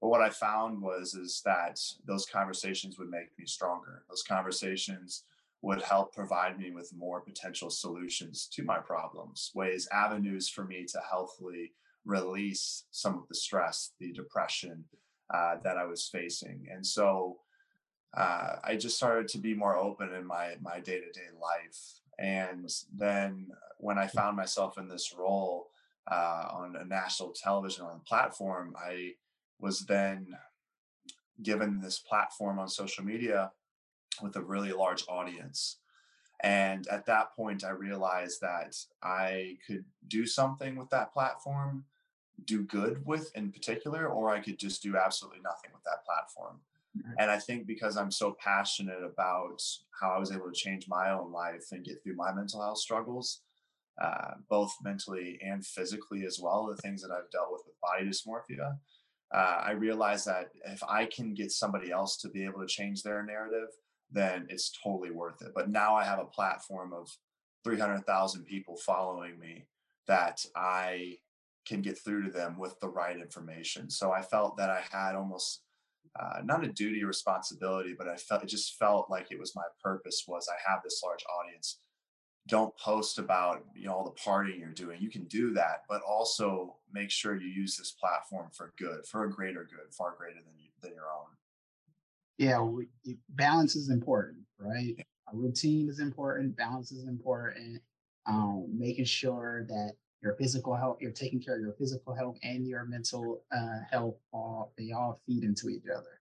But 0.00 0.08
what 0.08 0.22
I 0.22 0.30
found 0.30 0.82
was 0.82 1.14
is 1.14 1.40
that 1.44 1.78
those 2.06 2.26
conversations 2.26 2.98
would 2.98 3.10
make 3.10 3.38
me 3.38 3.46
stronger. 3.46 4.02
Those 4.08 4.22
conversations 4.22 5.24
would 5.62 5.82
help 5.82 6.14
provide 6.14 6.58
me 6.58 6.70
with 6.70 6.92
more 6.96 7.20
potential 7.20 7.70
solutions 7.70 8.48
to 8.54 8.64
my 8.64 8.78
problems, 8.78 9.52
ways, 9.54 9.86
avenues 9.92 10.48
for 10.48 10.64
me 10.64 10.86
to 10.86 11.00
healthily 11.08 11.72
release 12.04 12.84
some 12.90 13.14
of 13.14 13.28
the 13.28 13.34
stress, 13.34 13.92
the 14.00 14.12
depression 14.12 14.84
uh, 15.32 15.56
that 15.62 15.76
I 15.76 15.84
was 15.84 16.08
facing. 16.08 16.66
And 16.72 16.86
so 16.86 17.38
uh, 18.16 18.56
I 18.64 18.76
just 18.76 18.96
started 18.96 19.28
to 19.28 19.38
be 19.38 19.54
more 19.54 19.76
open 19.76 20.12
in 20.14 20.26
my 20.26 20.56
my 20.60 20.80
day 20.80 20.98
to 20.98 21.12
day 21.12 21.28
life. 21.40 22.00
And 22.18 22.68
then 22.94 23.48
when 23.78 23.98
I 23.98 24.06
found 24.06 24.36
myself 24.36 24.78
in 24.78 24.88
this 24.88 25.14
role 25.16 25.70
uh, 26.10 26.48
on 26.50 26.76
a 26.76 26.84
national 26.84 27.32
television 27.32 27.84
on 27.84 28.00
platform, 28.00 28.74
I 28.78 29.12
was 29.58 29.80
then 29.80 30.34
given 31.42 31.80
this 31.80 31.98
platform 31.98 32.58
on 32.58 32.68
social 32.68 33.04
media 33.04 33.52
with 34.22 34.36
a 34.36 34.42
really 34.42 34.72
large 34.72 35.04
audience. 35.08 35.78
And 36.42 36.86
at 36.88 37.06
that 37.06 37.34
point, 37.36 37.64
I 37.64 37.70
realized 37.70 38.40
that 38.40 38.74
I 39.02 39.58
could 39.66 39.84
do 40.08 40.26
something 40.26 40.76
with 40.76 40.90
that 40.90 41.12
platform, 41.12 41.84
do 42.44 42.62
good 42.62 43.04
with 43.04 43.30
in 43.34 43.52
particular, 43.52 44.08
or 44.08 44.30
I 44.30 44.40
could 44.40 44.58
just 44.58 44.82
do 44.82 44.96
absolutely 44.96 45.40
nothing 45.42 45.70
with 45.72 45.84
that 45.84 46.04
platform. 46.04 46.60
And 47.18 47.30
I 47.30 47.38
think 47.38 47.66
because 47.66 47.96
I'm 47.96 48.10
so 48.10 48.36
passionate 48.42 49.02
about 49.04 49.62
how 49.98 50.10
I 50.10 50.18
was 50.18 50.32
able 50.32 50.46
to 50.46 50.52
change 50.52 50.88
my 50.88 51.10
own 51.10 51.30
life 51.30 51.66
and 51.72 51.84
get 51.84 52.02
through 52.02 52.16
my 52.16 52.32
mental 52.32 52.60
health 52.60 52.78
struggles, 52.78 53.42
uh, 54.02 54.32
both 54.48 54.74
mentally 54.82 55.38
and 55.44 55.64
physically 55.64 56.24
as 56.24 56.40
well, 56.40 56.66
the 56.66 56.80
things 56.82 57.00
that 57.02 57.12
I've 57.12 57.30
dealt 57.30 57.52
with 57.52 57.62
with 57.66 57.80
body 57.80 58.06
dysmorphia, 58.06 58.76
uh, 59.32 59.62
I 59.64 59.72
realized 59.72 60.26
that 60.26 60.50
if 60.64 60.82
I 60.82 61.06
can 61.06 61.34
get 61.34 61.52
somebody 61.52 61.92
else 61.92 62.16
to 62.18 62.28
be 62.28 62.44
able 62.44 62.60
to 62.60 62.66
change 62.66 63.02
their 63.02 63.22
narrative, 63.22 63.68
then 64.10 64.46
it's 64.48 64.72
totally 64.82 65.12
worth 65.12 65.40
it. 65.42 65.52
But 65.54 65.70
now 65.70 65.94
I 65.94 66.04
have 66.04 66.18
a 66.18 66.24
platform 66.24 66.92
of 66.92 67.08
300,000 67.62 68.44
people 68.44 68.76
following 68.76 69.38
me 69.38 69.66
that 70.08 70.44
I 70.56 71.18
can 71.66 71.82
get 71.82 71.98
through 71.98 72.24
to 72.24 72.30
them 72.30 72.58
with 72.58 72.78
the 72.80 72.88
right 72.88 73.16
information. 73.16 73.90
So 73.90 74.12
I 74.12 74.22
felt 74.22 74.56
that 74.56 74.70
I 74.70 74.82
had 74.90 75.14
almost 75.14 75.62
uh, 76.18 76.40
not 76.44 76.64
a 76.64 76.68
duty 76.68 77.04
or 77.04 77.06
responsibility, 77.06 77.94
but 77.96 78.08
I 78.08 78.16
felt 78.16 78.42
it 78.42 78.48
just 78.48 78.78
felt 78.78 79.10
like 79.10 79.28
it 79.30 79.38
was 79.38 79.54
my 79.54 79.62
purpose 79.82 80.24
was 80.26 80.48
I 80.48 80.70
have 80.70 80.82
this 80.82 81.00
large 81.04 81.24
audience. 81.40 81.80
Don't 82.48 82.76
post 82.78 83.18
about 83.18 83.64
you 83.74 83.86
know 83.86 83.94
all 83.94 84.04
the 84.04 84.20
partying 84.20 84.58
you're 84.58 84.70
doing. 84.70 85.00
You 85.00 85.10
can 85.10 85.24
do 85.24 85.52
that, 85.52 85.82
but 85.88 86.02
also 86.02 86.76
make 86.92 87.10
sure 87.10 87.40
you 87.40 87.48
use 87.48 87.76
this 87.76 87.92
platform 87.92 88.48
for 88.52 88.72
good, 88.78 89.06
for 89.06 89.24
a 89.24 89.30
greater 89.30 89.68
good, 89.70 89.94
far 89.96 90.14
greater 90.18 90.40
than 90.44 90.54
you, 90.58 90.70
than 90.80 90.94
your 90.94 91.04
own 91.04 91.30
yeah, 92.40 92.62
we, 92.62 92.88
balance 93.28 93.76
is 93.76 93.90
important, 93.90 94.38
right? 94.58 94.96
A 95.30 95.36
routine 95.36 95.90
is 95.90 96.00
important, 96.00 96.56
balance 96.56 96.90
is 96.90 97.06
important. 97.06 97.82
Um, 98.24 98.66
making 98.72 99.04
sure 99.04 99.66
that 99.68 99.92
your 100.22 100.34
physical 100.34 100.74
health, 100.74 100.98
you're 101.00 101.10
taking 101.10 101.40
care 101.40 101.56
of 101.56 101.62
your 101.62 101.72
physical 101.72 102.14
health 102.14 102.38
and 102.42 102.66
your 102.66 102.84
mental 102.84 103.42
uh, 103.52 103.78
health, 103.90 104.16
all 104.32 104.72
they 104.76 104.92
all 104.92 105.20
feed 105.26 105.44
into 105.44 105.68
each 105.68 105.84
other. 105.94 106.20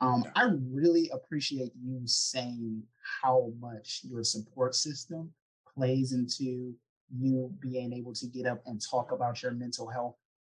Um, 0.00 0.24
I 0.34 0.48
really 0.70 1.10
appreciate 1.12 1.72
you 1.82 2.00
saying 2.06 2.82
how 3.22 3.52
much 3.60 4.00
your 4.04 4.24
support 4.24 4.74
system 4.74 5.30
plays 5.74 6.12
into 6.12 6.74
you 7.18 7.52
being 7.60 7.92
able 7.92 8.14
to 8.14 8.26
get 8.26 8.46
up 8.46 8.62
and 8.66 8.80
talk 8.80 9.12
about 9.12 9.42
your 9.42 9.52
mental 9.52 9.88
health 9.88 10.16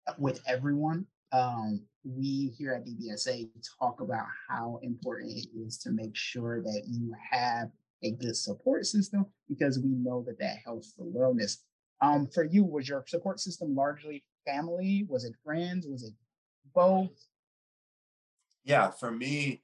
uh, 0.07 0.13
with 0.17 0.41
everyone 0.47 1.07
um, 1.31 1.81
we 2.03 2.53
here 2.57 2.73
at 2.73 2.85
DBSA 2.85 3.49
talk 3.79 4.01
about 4.01 4.25
how 4.49 4.79
important 4.81 5.31
it 5.31 5.47
is 5.55 5.77
to 5.79 5.91
make 5.91 6.15
sure 6.15 6.61
that 6.61 6.83
you 6.87 7.13
have 7.31 7.69
a 8.03 8.11
good 8.11 8.35
support 8.35 8.85
system 8.85 9.25
because 9.47 9.79
we 9.79 9.89
know 9.89 10.23
that 10.27 10.39
that 10.39 10.57
helps 10.65 10.93
the 10.93 11.03
wellness. 11.03 11.57
Um, 12.01 12.27
for 12.27 12.43
you, 12.43 12.63
was 12.63 12.89
your 12.89 13.03
support 13.07 13.39
system 13.39 13.75
largely 13.75 14.23
family? 14.45 15.05
Was 15.07 15.23
it 15.23 15.33
friends? 15.43 15.87
Was 15.87 16.03
it 16.03 16.13
both? 16.73 17.27
Yeah, 18.63 18.89
for 18.89 19.11
me, 19.11 19.61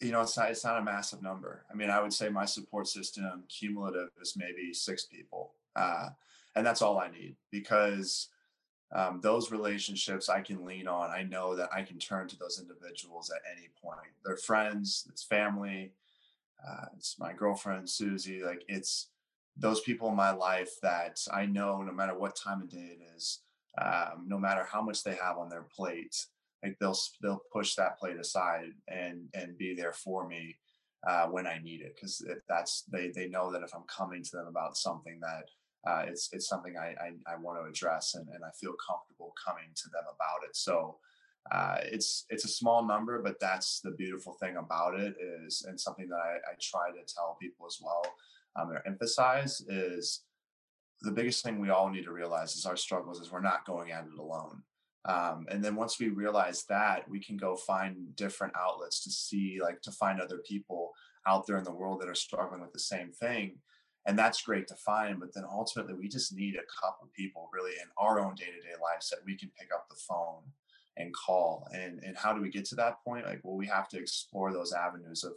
you 0.00 0.12
know, 0.12 0.20
it's 0.20 0.36
not, 0.36 0.50
it's 0.50 0.64
not 0.64 0.78
a 0.78 0.84
massive 0.84 1.22
number. 1.22 1.64
I 1.70 1.74
mean, 1.74 1.90
I 1.90 2.00
would 2.00 2.12
say 2.12 2.28
my 2.28 2.44
support 2.44 2.88
system 2.88 3.44
cumulative 3.48 4.10
is 4.20 4.36
maybe 4.36 4.72
six 4.72 5.04
people. 5.06 5.54
Uh, 5.74 6.10
and 6.54 6.66
that's 6.66 6.82
all 6.82 6.98
I 6.98 7.10
need 7.10 7.36
because 7.50 8.28
um, 8.92 9.20
those 9.22 9.52
relationships 9.52 10.28
I 10.28 10.40
can 10.40 10.64
lean 10.64 10.88
on. 10.88 11.10
I 11.10 11.22
know 11.22 11.54
that 11.56 11.70
I 11.72 11.82
can 11.82 11.98
turn 11.98 12.26
to 12.28 12.38
those 12.38 12.60
individuals 12.60 13.30
at 13.30 13.42
any 13.56 13.68
point. 13.82 14.00
They're 14.24 14.36
friends, 14.36 15.06
it's 15.10 15.22
family, 15.22 15.92
uh, 16.66 16.86
it's 16.96 17.18
my 17.18 17.32
girlfriend 17.32 17.88
Susie. 17.88 18.42
Like 18.42 18.64
it's 18.66 19.08
those 19.58 19.80
people 19.80 20.08
in 20.08 20.16
my 20.16 20.30
life 20.30 20.70
that 20.82 21.18
I 21.32 21.46
know 21.46 21.82
no 21.82 21.92
matter 21.92 22.16
what 22.16 22.36
time 22.36 22.62
of 22.62 22.70
day 22.70 22.96
it 22.98 23.00
is, 23.16 23.40
um, 23.80 24.24
no 24.26 24.38
matter 24.38 24.66
how 24.70 24.82
much 24.82 25.02
they 25.02 25.14
have 25.16 25.38
on 25.38 25.48
their 25.48 25.66
plate, 25.74 26.16
like 26.62 26.76
they'll 26.80 26.98
they'll 27.22 27.42
push 27.52 27.74
that 27.74 27.98
plate 27.98 28.18
aside 28.18 28.72
and 28.88 29.28
and 29.34 29.58
be 29.58 29.74
there 29.74 29.92
for 29.92 30.26
me 30.28 30.56
uh, 31.06 31.26
when 31.26 31.46
I 31.46 31.60
need 31.62 31.80
it 31.82 31.94
because 31.94 32.24
that's 32.48 32.84
they 32.92 33.10
they 33.14 33.28
know 33.28 33.52
that 33.52 33.62
if 33.62 33.74
I'm 33.74 33.84
coming 33.84 34.22
to 34.22 34.36
them 34.36 34.46
about 34.46 34.76
something 34.76 35.18
that 35.20 35.44
uh, 35.88 36.04
it's 36.06 36.28
it's 36.32 36.48
something 36.48 36.76
I, 36.76 36.94
I, 37.00 37.34
I 37.34 37.36
want 37.36 37.62
to 37.62 37.68
address 37.68 38.14
and, 38.14 38.28
and 38.28 38.44
I 38.44 38.50
feel 38.60 38.74
comfortable 38.86 39.34
coming 39.44 39.70
to 39.74 39.88
them 39.90 40.04
about 40.04 40.48
it. 40.48 40.56
So 40.56 40.96
uh, 41.52 41.78
it's 41.84 42.26
it's 42.30 42.44
a 42.44 42.48
small 42.48 42.84
number, 42.84 43.22
but 43.22 43.38
that's 43.40 43.80
the 43.80 43.92
beautiful 43.92 44.34
thing 44.34 44.56
about 44.56 44.98
it 44.98 45.14
is 45.20 45.64
and 45.68 45.80
something 45.80 46.08
that 46.08 46.16
I, 46.16 46.36
I 46.50 46.54
try 46.60 46.90
to 46.90 47.14
tell 47.14 47.36
people 47.40 47.66
as 47.66 47.78
well 47.80 48.02
um, 48.56 48.70
or 48.70 48.82
emphasize 48.86 49.60
is 49.68 50.22
the 51.02 51.12
biggest 51.12 51.44
thing 51.44 51.60
we 51.60 51.70
all 51.70 51.90
need 51.90 52.04
to 52.04 52.12
realize 52.12 52.56
is 52.56 52.66
our 52.66 52.76
struggles 52.76 53.20
is 53.20 53.30
we're 53.30 53.40
not 53.40 53.66
going 53.66 53.92
at 53.92 54.04
it 54.04 54.18
alone. 54.18 54.62
Um, 55.04 55.46
and 55.50 55.64
then 55.64 55.76
once 55.76 55.98
we 55.98 56.08
realize 56.08 56.64
that, 56.68 57.08
we 57.08 57.20
can 57.20 57.36
go 57.36 57.56
find 57.56 58.14
different 58.16 58.52
outlets 58.56 59.02
to 59.04 59.10
see, 59.10 59.58
like 59.62 59.80
to 59.82 59.92
find 59.92 60.20
other 60.20 60.38
people 60.46 60.92
out 61.26 61.46
there 61.46 61.56
in 61.56 61.64
the 61.64 61.72
world 61.72 62.00
that 62.00 62.08
are 62.08 62.14
struggling 62.14 62.60
with 62.60 62.72
the 62.72 62.80
same 62.80 63.12
thing 63.12 63.58
and 64.08 64.18
that's 64.18 64.42
great 64.42 64.66
to 64.66 64.74
find 64.74 65.20
but 65.20 65.32
then 65.34 65.44
ultimately 65.50 65.94
we 65.94 66.08
just 66.08 66.34
need 66.34 66.56
a 66.56 66.80
couple 66.80 67.08
people 67.14 67.48
really 67.52 67.72
in 67.72 67.88
our 67.96 68.18
own 68.18 68.34
day-to-day 68.34 68.74
lives 68.82 69.08
that 69.10 69.20
we 69.24 69.36
can 69.36 69.50
pick 69.58 69.68
up 69.72 69.86
the 69.88 70.00
phone 70.08 70.42
and 70.96 71.14
call 71.14 71.68
and 71.72 72.02
and 72.02 72.16
how 72.16 72.32
do 72.32 72.40
we 72.40 72.50
get 72.50 72.64
to 72.64 72.74
that 72.74 72.96
point 73.04 73.26
like 73.26 73.40
well 73.44 73.56
we 73.56 73.66
have 73.66 73.88
to 73.88 73.98
explore 73.98 74.52
those 74.52 74.72
avenues 74.72 75.22
of 75.22 75.32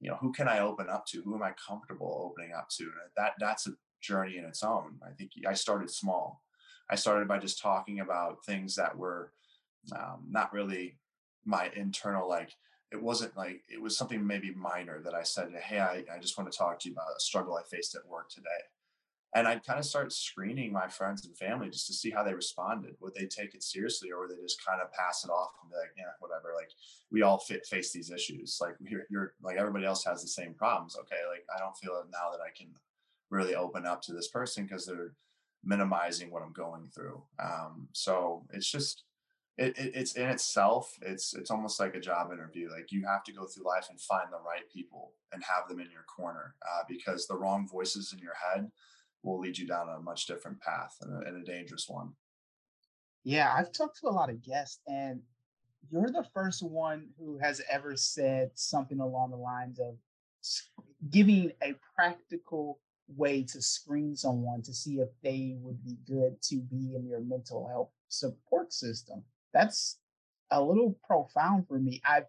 you 0.00 0.10
know 0.10 0.16
who 0.20 0.32
can 0.32 0.48
i 0.48 0.60
open 0.60 0.88
up 0.88 1.06
to? 1.06 1.22
Who 1.22 1.34
am 1.34 1.42
i 1.42 1.52
comfortable 1.52 2.30
opening 2.30 2.54
up 2.54 2.68
to? 2.76 2.84
And 2.84 3.10
that 3.16 3.34
that's 3.38 3.66
a 3.66 3.72
journey 4.00 4.38
in 4.38 4.44
its 4.44 4.62
own. 4.62 4.98
I 5.06 5.12
think 5.12 5.32
i 5.46 5.54
started 5.54 5.90
small. 5.90 6.42
I 6.88 6.96
started 6.96 7.28
by 7.28 7.38
just 7.38 7.60
talking 7.60 8.00
about 8.00 8.44
things 8.44 8.74
that 8.76 8.96
were 8.96 9.32
um, 9.96 10.26
not 10.28 10.52
really 10.52 10.98
my 11.44 11.70
internal 11.74 12.28
like 12.28 12.50
it 12.92 13.00
wasn't 13.00 13.36
like 13.36 13.62
it 13.68 13.80
was 13.80 13.96
something 13.96 14.26
maybe 14.26 14.52
minor 14.52 15.00
that 15.02 15.14
I 15.14 15.22
said, 15.22 15.52
Hey, 15.62 15.78
I, 15.78 16.04
I 16.12 16.18
just 16.20 16.36
want 16.36 16.50
to 16.50 16.58
talk 16.58 16.80
to 16.80 16.88
you 16.88 16.94
about 16.94 17.16
a 17.16 17.20
struggle 17.20 17.54
I 17.54 17.62
faced 17.70 17.94
at 17.94 18.06
work 18.08 18.28
today. 18.30 18.48
And 19.34 19.46
I'd 19.46 19.64
kind 19.64 19.78
of 19.78 19.84
start 19.84 20.12
screening 20.12 20.72
my 20.72 20.88
friends 20.88 21.24
and 21.24 21.36
family 21.36 21.70
just 21.70 21.86
to 21.86 21.92
see 21.92 22.10
how 22.10 22.24
they 22.24 22.34
responded. 22.34 22.96
Would 23.00 23.14
they 23.14 23.26
take 23.26 23.54
it 23.54 23.62
seriously 23.62 24.10
or 24.10 24.20
would 24.20 24.30
they 24.30 24.42
just 24.42 24.64
kind 24.64 24.80
of 24.82 24.92
pass 24.92 25.24
it 25.24 25.30
off 25.30 25.50
and 25.62 25.70
be 25.70 25.76
like, 25.76 25.92
yeah, 25.96 26.12
whatever. 26.18 26.52
Like 26.56 26.70
we 27.12 27.22
all 27.22 27.38
fit, 27.38 27.64
face 27.64 27.92
these 27.92 28.10
issues. 28.10 28.58
Like 28.60 28.74
you're, 28.80 29.04
you're 29.08 29.34
like 29.40 29.56
everybody 29.56 29.84
else 29.84 30.04
has 30.04 30.22
the 30.22 30.28
same 30.28 30.54
problems. 30.54 30.96
Okay. 30.98 31.20
Like 31.30 31.44
I 31.54 31.60
don't 31.60 31.76
feel 31.76 32.00
it 32.00 32.10
now 32.10 32.30
that 32.32 32.42
I 32.42 32.50
can 32.56 32.74
really 33.30 33.54
open 33.54 33.86
up 33.86 34.02
to 34.02 34.12
this 34.12 34.28
person 34.28 34.64
because 34.64 34.84
they're 34.84 35.12
minimizing 35.62 36.32
what 36.32 36.42
I'm 36.42 36.52
going 36.52 36.88
through. 36.92 37.22
Um, 37.38 37.88
so 37.92 38.46
it's 38.52 38.70
just, 38.70 39.04
it, 39.58 39.78
it, 39.78 39.92
it's 39.94 40.14
in 40.14 40.28
itself 40.28 40.96
it's 41.02 41.34
it's 41.34 41.50
almost 41.50 41.78
like 41.78 41.94
a 41.94 42.00
job 42.00 42.32
interview 42.32 42.70
like 42.70 42.90
you 42.90 43.04
have 43.04 43.22
to 43.24 43.32
go 43.32 43.44
through 43.44 43.66
life 43.66 43.88
and 43.90 44.00
find 44.00 44.28
the 44.30 44.38
right 44.38 44.70
people 44.72 45.12
and 45.32 45.42
have 45.44 45.68
them 45.68 45.80
in 45.80 45.90
your 45.90 46.04
corner 46.04 46.54
uh, 46.62 46.82
because 46.88 47.26
the 47.26 47.36
wrong 47.36 47.68
voices 47.68 48.12
in 48.14 48.18
your 48.20 48.32
head 48.34 48.70
will 49.22 49.40
lead 49.40 49.56
you 49.56 49.66
down 49.66 49.88
a 49.88 50.00
much 50.00 50.26
different 50.26 50.60
path 50.60 50.96
and 51.02 51.12
a, 51.12 51.28
and 51.28 51.42
a 51.42 51.50
dangerous 51.50 51.86
one 51.88 52.10
yeah 53.24 53.52
i've 53.56 53.72
talked 53.72 53.98
to 53.98 54.08
a 54.08 54.10
lot 54.10 54.30
of 54.30 54.42
guests 54.42 54.80
and 54.86 55.20
you're 55.90 56.10
the 56.10 56.26
first 56.34 56.62
one 56.62 57.08
who 57.18 57.38
has 57.38 57.60
ever 57.70 57.96
said 57.96 58.50
something 58.54 59.00
along 59.00 59.30
the 59.30 59.36
lines 59.36 59.78
of 59.78 59.94
giving 61.10 61.50
a 61.62 61.74
practical 61.94 62.78
way 63.16 63.42
to 63.42 63.60
screen 63.60 64.14
someone 64.14 64.62
to 64.62 64.72
see 64.72 65.00
if 65.00 65.08
they 65.22 65.56
would 65.60 65.82
be 65.82 65.96
good 66.06 66.40
to 66.40 66.56
be 66.56 66.94
in 66.94 67.06
your 67.06 67.20
mental 67.20 67.66
health 67.68 67.90
support 68.08 68.72
system 68.72 69.22
that's 69.52 69.98
a 70.50 70.62
little 70.62 70.98
profound 71.06 71.66
for 71.66 71.78
me. 71.78 72.00
I 72.04 72.22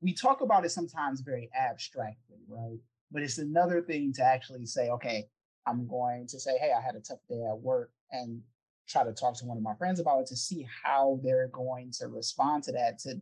we 0.00 0.12
talk 0.12 0.42
about 0.42 0.64
it 0.64 0.70
sometimes 0.70 1.20
very 1.20 1.50
abstractly, 1.58 2.38
right? 2.48 2.78
but 3.10 3.22
it's 3.22 3.38
another 3.38 3.80
thing 3.80 4.12
to 4.12 4.24
actually 4.24 4.66
say, 4.66 4.88
okay, 4.90 5.28
I'm 5.66 5.86
going 5.86 6.26
to 6.28 6.40
say, 6.40 6.58
hey, 6.58 6.72
I 6.76 6.80
had 6.80 6.94
a 6.94 7.00
tough 7.00 7.20
day 7.28 7.42
at 7.48 7.58
work 7.58 7.90
and 8.10 8.42
try 8.88 9.04
to 9.04 9.12
talk 9.12 9.36
to 9.38 9.46
one 9.46 9.56
of 9.56 9.62
my 9.62 9.74
friends 9.74 10.00
about 10.00 10.20
it 10.20 10.26
to 10.26 10.36
see 10.36 10.66
how 10.84 11.18
they're 11.22 11.48
going 11.48 11.90
to 11.98 12.08
respond 12.08 12.64
to 12.64 12.72
that. 12.72 12.98
To 13.00 13.20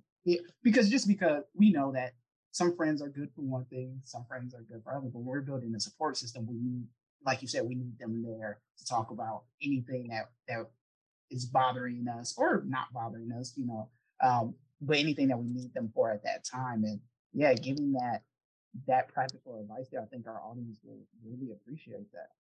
because 0.62 0.88
just 0.88 1.06
because 1.06 1.44
we 1.54 1.70
know 1.70 1.92
that 1.92 2.14
some 2.50 2.76
friends 2.76 3.00
are 3.00 3.08
good 3.08 3.30
for 3.34 3.42
one 3.42 3.64
thing, 3.66 4.00
some 4.04 4.24
friends 4.26 4.54
are 4.54 4.62
good 4.62 4.82
for 4.84 4.92
other, 4.92 5.08
but 5.12 5.20
we're 5.20 5.40
building 5.40 5.74
a 5.74 5.80
support 5.80 6.16
system. 6.16 6.46
We 6.46 6.56
need, 6.56 6.86
like 7.24 7.42
you 7.42 7.48
said, 7.48 7.66
we 7.66 7.74
need 7.74 7.98
them 7.98 8.22
there 8.22 8.60
to 8.78 8.84
talk 8.86 9.10
about 9.10 9.44
anything 9.62 10.08
that 10.08 10.30
that 10.48 10.70
is 11.30 11.46
bothering 11.46 12.06
us 12.08 12.34
or 12.36 12.62
not 12.66 12.92
bothering 12.92 13.32
us, 13.32 13.54
you 13.56 13.66
know, 13.66 13.88
um, 14.22 14.54
but 14.80 14.98
anything 14.98 15.28
that 15.28 15.38
we 15.38 15.50
need 15.50 15.72
them 15.74 15.90
for 15.94 16.10
at 16.10 16.24
that 16.24 16.44
time. 16.44 16.84
And 16.84 17.00
yeah, 17.32 17.54
giving 17.54 17.92
that 17.92 18.22
that 18.86 19.08
practical 19.08 19.60
advice 19.60 19.88
there, 19.90 20.00
I 20.00 20.06
think 20.06 20.26
our 20.26 20.40
audience 20.40 20.78
will 20.82 21.00
really 21.24 21.52
appreciate 21.52 22.10
that. 22.12 22.30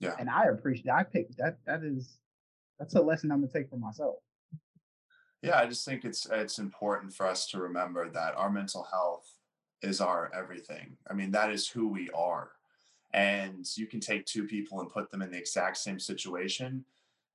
Yeah. 0.00 0.14
And 0.18 0.28
I 0.28 0.44
appreciate 0.44 0.86
that. 0.86 0.94
I 0.94 1.02
picked 1.02 1.36
that 1.38 1.58
that 1.66 1.82
is 1.82 2.18
that's 2.78 2.94
a 2.94 3.00
lesson 3.00 3.32
I'm 3.32 3.40
gonna 3.40 3.52
take 3.52 3.68
for 3.68 3.76
myself. 3.76 4.16
Yeah, 5.42 5.58
I 5.58 5.66
just 5.66 5.84
think 5.84 6.04
it's 6.04 6.26
it's 6.30 6.58
important 6.58 7.14
for 7.14 7.26
us 7.26 7.46
to 7.50 7.60
remember 7.60 8.08
that 8.10 8.34
our 8.36 8.50
mental 8.50 8.84
health 8.90 9.28
is 9.82 10.00
our 10.00 10.30
everything. 10.34 10.96
I 11.08 11.14
mean, 11.14 11.30
that 11.32 11.50
is 11.52 11.68
who 11.68 11.88
we 11.88 12.08
are. 12.10 12.50
And 13.14 13.66
you 13.76 13.86
can 13.86 14.00
take 14.00 14.26
two 14.26 14.46
people 14.46 14.80
and 14.80 14.90
put 14.90 15.10
them 15.10 15.22
in 15.22 15.30
the 15.30 15.38
exact 15.38 15.78
same 15.78 15.98
situation, 15.98 16.84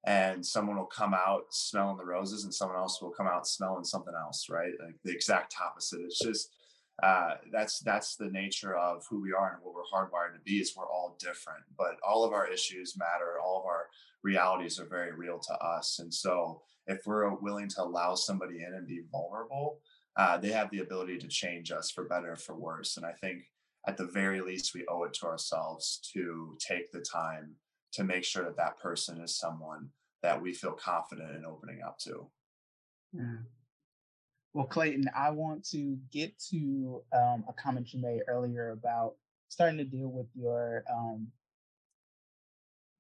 and 0.06 0.46
someone 0.46 0.78
will 0.78 0.86
come 0.86 1.14
out 1.14 1.46
smelling 1.50 1.98
the 1.98 2.06
roses, 2.06 2.44
and 2.44 2.54
someone 2.54 2.78
else 2.78 3.02
will 3.02 3.10
come 3.10 3.28
out 3.28 3.48
smelling 3.48 3.84
something 3.84 4.14
else, 4.14 4.50
right? 4.50 4.74
Like 4.84 4.96
the 5.04 5.12
exact 5.12 5.56
opposite. 5.66 6.02
It's 6.02 6.20
just 6.20 6.52
uh, 7.02 7.36
that's 7.52 7.80
that's 7.80 8.16
the 8.16 8.30
nature 8.30 8.76
of 8.76 9.06
who 9.10 9.22
we 9.22 9.34
are 9.34 9.54
and 9.54 9.64
what 9.64 9.74
we're 9.74 9.82
hardwired 9.92 10.34
to 10.34 10.42
be. 10.46 10.58
Is 10.58 10.76
we're 10.76 10.86
all 10.86 11.18
different, 11.20 11.64
but 11.78 11.98
all 12.08 12.24
of 12.24 12.34
our 12.34 12.48
issues 12.48 12.98
matter. 12.98 13.40
All 13.44 13.60
of 13.60 13.66
our 13.66 13.88
realities 14.24 14.80
are 14.80 14.86
very 14.86 15.12
real 15.12 15.40
to 15.40 15.54
us, 15.54 16.00
and 16.00 16.14
so 16.14 16.62
if 16.88 17.00
we're 17.06 17.34
willing 17.36 17.70
to 17.70 17.82
allow 17.82 18.14
somebody 18.14 18.62
in 18.62 18.74
and 18.74 18.88
be 18.88 19.02
vulnerable, 19.12 19.80
uh, 20.18 20.38
they 20.38 20.52
have 20.52 20.70
the 20.70 20.80
ability 20.80 21.18
to 21.18 21.28
change 21.28 21.72
us 21.72 21.90
for 21.90 22.04
better 22.04 22.34
or 22.34 22.36
for 22.36 22.56
worse. 22.56 22.98
And 22.98 23.06
I 23.06 23.14
think 23.14 23.44
at 23.88 23.98
the 23.98 24.06
very 24.06 24.42
least, 24.42 24.74
we 24.74 24.86
owe 24.88 25.04
it 25.04 25.14
to 25.16 25.26
ourselves 25.26 26.00
to 26.14 26.58
take 26.60 26.92
the 26.92 27.02
time 27.02 27.56
to 27.94 28.04
make 28.04 28.24
sure 28.24 28.44
that 28.44 28.58
that 28.58 28.80
person 28.80 29.22
is 29.22 29.38
someone 29.38 29.90
that 30.22 30.42
we 30.42 30.54
feel 30.54 30.72
confident 30.72 31.36
in 31.36 31.46
opening 31.46 31.82
up 31.82 31.98
to. 32.00 32.28
Yeah. 33.12 33.38
Well, 34.54 34.68
Clayton, 34.68 35.10
I 35.18 35.32
want 35.32 35.68
to 35.70 35.98
get 36.12 36.38
to 36.52 37.02
um, 37.12 37.44
a 37.50 37.54
comment 37.54 37.92
you 37.92 38.00
made 38.00 38.22
earlier 38.28 38.70
about 38.70 39.16
starting 39.50 39.78
to 39.80 39.84
deal 39.84 40.10
with 40.10 40.28
your 40.36 40.84
um, 40.92 41.28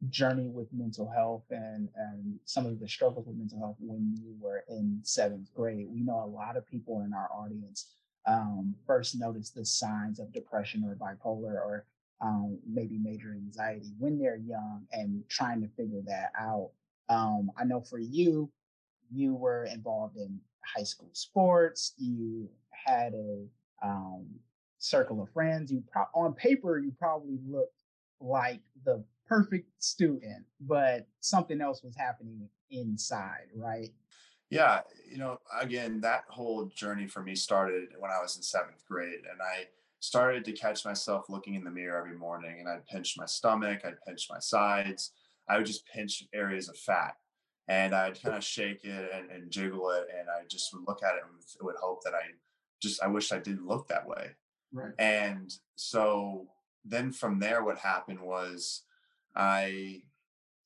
journey 0.10 0.50
with 0.50 0.68
mental 0.74 1.08
health 1.08 1.44
and, 1.52 1.90
and 1.96 2.40
some 2.46 2.66
of 2.66 2.80
the 2.80 2.88
struggles 2.88 3.28
with 3.28 3.38
mental 3.38 3.60
health 3.60 3.76
when 3.80 4.16
you 4.18 4.36
were 4.40 4.64
in 4.68 5.00
seventh 5.04 5.54
grade. 5.54 5.88
We 5.92 6.02
know 6.02 6.24
a 6.24 6.26
lot 6.26 6.58
of 6.58 6.68
people 6.68 7.02
in 7.02 7.14
our 7.14 7.30
audience 7.32 7.92
um, 8.26 8.74
first 8.88 9.20
notice 9.20 9.52
the 9.52 9.66
signs 9.66 10.20
of 10.20 10.34
depression 10.34 10.84
or 10.84 10.96
bipolar 10.96 11.54
or 11.54 11.86
um, 12.20 12.58
maybe 12.68 12.98
major 12.98 13.32
anxiety 13.34 13.94
when 14.00 14.18
they're 14.18 14.38
young 14.38 14.88
and 14.92 15.24
trying 15.30 15.62
to 15.62 15.68
figure 15.78 16.02
that 16.08 16.32
out. 16.40 16.72
Um, 17.10 17.52
I 17.60 17.64
know 17.66 17.82
for 17.82 18.00
you, 18.00 18.50
you 19.12 19.36
were 19.36 19.66
involved 19.66 20.18
in 20.18 20.40
high 20.76 20.84
school 20.84 21.10
sports. 21.14 21.94
You 21.98 22.50
had 22.72 23.14
a 23.14 23.46
um, 23.84 24.26
circle 24.78 25.22
of 25.22 25.30
friends. 25.32 25.72
You 25.72 25.84
pro- 25.92 26.04
on 26.14 26.34
paper, 26.34 26.80
you 26.80 26.92
probably 26.98 27.40
looked 27.48 27.76
like 28.20 28.62
the 28.86 29.04
perfect 29.28 29.70
student, 29.84 30.46
but 30.62 31.08
something 31.20 31.62
else 31.62 31.84
was 31.84 31.96
happening 31.96 32.48
inside, 32.70 33.48
right? 33.56 33.90
Yeah, 34.50 34.82
you 35.10 35.18
know, 35.18 35.40
again, 35.60 36.02
that 36.02 36.26
whole 36.28 36.66
journey 36.66 37.08
for 37.08 37.24
me 37.24 37.36
started 37.36 37.90
when 37.98 38.12
I 38.12 38.22
was 38.22 38.36
in 38.36 38.44
seventh 38.44 38.86
grade, 38.88 39.22
and 39.30 39.42
I 39.42 39.66
started 40.00 40.46
to 40.46 40.52
catch 40.52 40.86
myself 40.86 41.30
looking 41.30 41.56
in 41.56 41.64
the 41.64 41.72
mirror 41.72 41.98
every 41.98 42.18
morning, 42.18 42.58
and 42.60 42.70
I'd 42.70 42.86
pinch 42.86 43.16
my 43.18 43.26
stomach, 43.26 43.82
I'd 43.84 44.02
pinch 44.06 44.28
my 44.30 44.40
sides, 44.40 45.12
I 45.50 45.58
would 45.58 45.66
just 45.66 45.88
pinch 45.88 46.24
areas 46.34 46.70
of 46.70 46.78
fat, 46.78 47.16
and 47.68 47.96
I'd 47.96 48.22
kind 48.22 48.36
of 48.36 48.44
shake 48.44 48.84
it 48.84 49.12
and, 49.14 49.32
and 49.32 49.52
jiggle 49.52 49.90
it, 49.92 50.08
and 50.18 50.30
I 50.30 50.46
just 50.50 50.74
would 50.74 50.84
look 50.88 51.04
at 51.04 51.16
it 51.16 51.22
and 51.24 51.42
would 51.62 51.76
hope 51.82 52.04
that 52.04 52.14
I 52.14 52.22
just 52.82 53.02
I 53.02 53.08
wish 53.08 53.32
I 53.32 53.40
didn't 53.40 53.68
look 53.68 53.88
that 53.88 54.08
way. 54.08 54.32
Right. 54.74 54.94
And 55.00 55.54
so 55.76 56.48
then 56.84 57.12
from 57.12 57.40
there, 57.40 57.64
what 57.64 57.78
happened 57.78 58.20
was 58.20 58.84
I, 59.36 60.02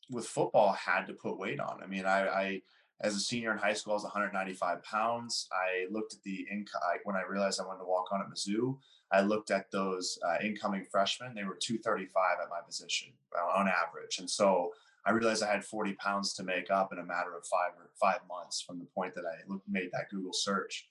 with 0.10 0.26
football, 0.26 0.74
had 0.74 1.06
to 1.08 1.14
put 1.14 1.38
weight 1.38 1.60
on. 1.60 1.82
I 1.84 1.88
mean, 1.88 2.06
I, 2.06 2.28
I 2.28 2.62
as 3.02 3.16
a 3.16 3.20
senior 3.20 3.52
in 3.52 3.60
high 3.60 3.74
school, 3.74 3.94
I 3.94 3.96
was 3.96 4.04
195 4.04 4.82
pounds. 4.82 5.48
I 5.52 5.86
looked 5.92 6.14
at 6.14 6.24
the 6.24 6.48
income 6.52 6.82
when 7.04 7.16
I 7.16 7.22
realized 7.30 7.62
I 7.62 7.66
wanted 7.66 7.80
to 7.80 7.86
walk 7.86 8.12
on 8.12 8.22
at 8.22 8.28
Mizzou. 8.28 8.78
I 9.12 9.22
looked 9.22 9.52
at 9.52 9.70
those 9.72 10.18
uh, 10.28 10.38
incoming 10.44 10.86
freshmen; 10.92 11.36
they 11.36 11.44
were 11.44 11.58
235 11.62 12.38
at 12.42 12.50
my 12.50 12.60
position 12.66 13.10
uh, 13.38 13.60
on 13.60 13.68
average, 13.68 14.18
and 14.18 14.30
so 14.30 14.72
I 15.08 15.12
realized 15.12 15.42
I 15.42 15.52
had 15.52 15.64
40 15.64 15.94
pounds 15.94 16.34
to 16.34 16.44
make 16.44 16.70
up 16.70 16.92
in 16.92 17.00
a 17.00 17.06
matter 17.06 17.34
of 17.34 17.46
five 17.46 17.72
or 17.78 17.90
five 18.00 18.20
months 18.28 18.62
from 18.62 18.78
the 18.78 18.86
point 18.86 19.16
that 19.16 19.24
I 19.26 19.36
made 19.68 19.90
that 19.94 20.10
Google 20.10 20.34
search. 20.34 20.90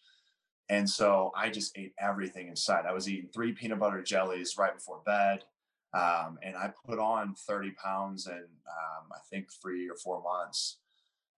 And 0.70 0.88
so 0.88 1.32
I 1.36 1.50
just 1.50 1.76
ate 1.76 1.92
everything 2.00 2.48
inside. 2.48 2.86
I 2.86 2.94
was 2.94 3.08
eating 3.08 3.28
three 3.32 3.52
peanut 3.52 3.78
butter 3.78 4.02
jellies 4.02 4.56
right 4.56 4.74
before 4.74 5.02
bed. 5.04 5.44
Um, 5.92 6.38
and 6.42 6.56
I 6.56 6.72
put 6.86 6.98
on 6.98 7.34
30 7.34 7.72
pounds 7.72 8.26
in, 8.26 8.34
um, 8.34 9.12
I 9.12 9.18
think, 9.30 9.48
three 9.62 9.88
or 9.88 9.96
four 9.96 10.22
months. 10.22 10.78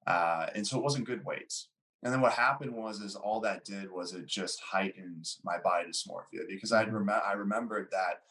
Uh, 0.06 0.46
and 0.54 0.66
so 0.66 0.78
it 0.78 0.82
wasn't 0.84 1.06
good 1.06 1.24
weights. 1.24 1.68
And 2.04 2.12
then 2.12 2.20
what 2.20 2.32
happened 2.32 2.72
was, 2.72 3.00
is 3.00 3.16
all 3.16 3.40
that 3.40 3.64
did 3.64 3.90
was 3.90 4.14
it 4.14 4.26
just 4.26 4.60
heightened 4.60 5.28
my 5.44 5.58
body 5.58 5.88
dysmorphia 5.88 6.46
because 6.48 6.72
I 6.72 6.84
rem- 6.84 7.10
I 7.10 7.32
remembered 7.32 7.88
that 7.90 8.22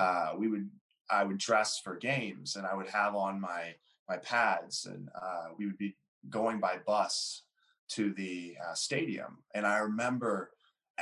uh, 0.00 0.34
we 0.36 0.48
would 0.48 0.68
I 1.08 1.24
would 1.24 1.38
dress 1.38 1.80
for 1.80 1.96
games 1.96 2.56
and 2.56 2.66
I 2.66 2.74
would 2.74 2.88
have 2.88 3.14
on 3.14 3.40
my 3.40 3.74
my 4.08 4.16
pads 4.18 4.86
and 4.86 5.08
uh, 5.20 5.48
we 5.58 5.66
would 5.66 5.78
be 5.78 5.96
going 6.30 6.60
by 6.60 6.78
bus 6.86 7.42
to 7.88 8.12
the 8.14 8.56
uh, 8.66 8.74
stadium. 8.74 9.38
And 9.54 9.66
I 9.66 9.78
remember, 9.78 10.50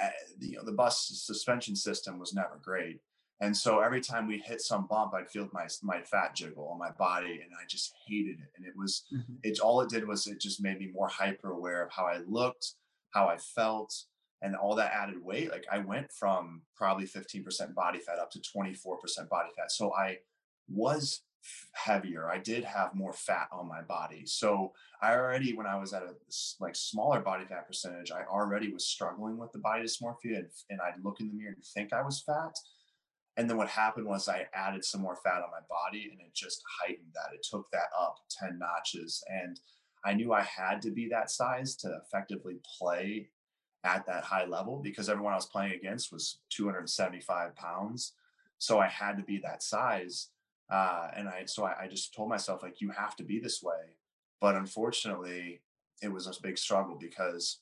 uh, 0.00 0.08
the, 0.38 0.48
you 0.48 0.56
know, 0.56 0.64
the 0.64 0.72
bus 0.72 1.08
suspension 1.24 1.76
system 1.76 2.18
was 2.18 2.34
never 2.34 2.60
great. 2.62 3.00
And 3.40 3.56
so 3.56 3.80
every 3.80 4.00
time 4.00 4.26
we 4.26 4.38
hit 4.38 4.60
some 4.60 4.86
bump, 4.86 5.12
I'd 5.12 5.28
feel 5.28 5.48
my 5.52 5.66
my 5.82 6.00
fat 6.02 6.34
jiggle 6.36 6.68
on 6.68 6.78
my 6.78 6.92
body, 6.92 7.40
and 7.42 7.50
I 7.60 7.66
just 7.68 7.92
hated 8.06 8.38
it. 8.38 8.48
And 8.56 8.64
it 8.64 8.74
was, 8.76 9.04
mm-hmm. 9.12 9.34
it 9.42 9.58
all 9.58 9.80
it 9.80 9.90
did 9.90 10.06
was 10.06 10.26
it 10.26 10.40
just 10.40 10.62
made 10.62 10.78
me 10.78 10.90
more 10.92 11.08
hyper 11.08 11.50
aware 11.50 11.82
of 11.84 11.90
how 11.90 12.04
I 12.04 12.18
looked, 12.28 12.74
how 13.10 13.26
I 13.26 13.36
felt, 13.36 13.92
and 14.40 14.54
all 14.54 14.76
that 14.76 14.92
added 14.92 15.22
weight. 15.22 15.50
Like 15.50 15.66
I 15.70 15.78
went 15.78 16.12
from 16.12 16.62
probably 16.76 17.06
15% 17.06 17.74
body 17.74 17.98
fat 17.98 18.18
up 18.18 18.30
to 18.32 18.38
24% 18.38 19.28
body 19.28 19.50
fat. 19.56 19.72
So 19.72 19.92
I 19.94 20.18
was 20.68 21.22
heavier. 21.72 22.28
I 22.30 22.38
did 22.38 22.64
have 22.64 22.94
more 22.94 23.12
fat 23.12 23.48
on 23.52 23.68
my 23.68 23.82
body. 23.82 24.24
So 24.26 24.72
I 25.02 25.14
already, 25.14 25.54
when 25.54 25.66
I 25.66 25.76
was 25.76 25.92
at 25.92 26.02
a 26.02 26.14
like 26.60 26.76
smaller 26.76 27.20
body 27.20 27.44
fat 27.44 27.66
percentage, 27.66 28.10
I 28.10 28.24
already 28.24 28.72
was 28.72 28.86
struggling 28.86 29.36
with 29.36 29.52
the 29.52 29.58
body 29.58 29.82
dysmorphia 29.82 30.38
and, 30.38 30.48
and 30.70 30.80
I'd 30.80 31.02
look 31.02 31.20
in 31.20 31.28
the 31.28 31.34
mirror 31.34 31.54
and 31.54 31.64
think 31.64 31.92
I 31.92 32.02
was 32.02 32.20
fat. 32.20 32.56
And 33.36 33.50
then 33.50 33.56
what 33.56 33.68
happened 33.68 34.06
was 34.06 34.28
I 34.28 34.46
added 34.54 34.84
some 34.84 35.00
more 35.00 35.16
fat 35.16 35.42
on 35.42 35.50
my 35.50 35.64
body 35.68 36.08
and 36.10 36.20
it 36.20 36.34
just 36.34 36.62
heightened 36.80 37.12
that. 37.14 37.34
It 37.34 37.46
took 37.48 37.70
that 37.72 37.88
up 37.98 38.18
10 38.30 38.58
notches. 38.58 39.24
And 39.28 39.58
I 40.04 40.14
knew 40.14 40.32
I 40.32 40.42
had 40.42 40.80
to 40.82 40.90
be 40.90 41.08
that 41.08 41.30
size 41.30 41.74
to 41.76 42.00
effectively 42.04 42.58
play 42.78 43.30
at 43.82 44.06
that 44.06 44.24
high 44.24 44.46
level 44.46 44.80
because 44.82 45.08
everyone 45.08 45.32
I 45.32 45.36
was 45.36 45.46
playing 45.46 45.72
against 45.72 46.12
was 46.12 46.38
275 46.50 47.56
pounds. 47.56 48.12
So 48.58 48.78
I 48.78 48.88
had 48.88 49.16
to 49.16 49.22
be 49.22 49.38
that 49.38 49.62
size 49.62 50.28
uh, 50.70 51.08
and 51.16 51.28
I, 51.28 51.44
so 51.46 51.64
I, 51.64 51.84
I 51.84 51.88
just 51.88 52.14
told 52.14 52.28
myself, 52.28 52.62
like, 52.62 52.80
you 52.80 52.90
have 52.90 53.16
to 53.16 53.24
be 53.24 53.38
this 53.38 53.62
way. 53.62 53.96
But 54.40 54.56
unfortunately, 54.56 55.62
it 56.02 56.12
was 56.12 56.26
a 56.26 56.32
big 56.42 56.58
struggle 56.58 56.96
because 57.00 57.60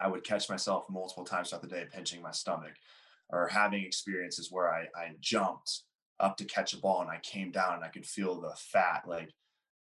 I 0.00 0.08
would 0.08 0.24
catch 0.24 0.48
myself 0.48 0.86
multiple 0.90 1.24
times 1.24 1.50
throughout 1.50 1.62
the 1.62 1.68
day 1.68 1.84
pinching 1.92 2.22
my 2.22 2.30
stomach 2.30 2.74
or 3.30 3.48
having 3.48 3.84
experiences 3.84 4.48
where 4.50 4.72
I, 4.72 4.82
I 4.96 5.12
jumped 5.20 5.82
up 6.20 6.36
to 6.36 6.44
catch 6.44 6.74
a 6.74 6.78
ball 6.78 7.00
and 7.00 7.10
I 7.10 7.18
came 7.22 7.50
down 7.50 7.74
and 7.74 7.84
I 7.84 7.88
could 7.88 8.06
feel 8.06 8.40
the 8.40 8.54
fat 8.56 9.02
like 9.06 9.30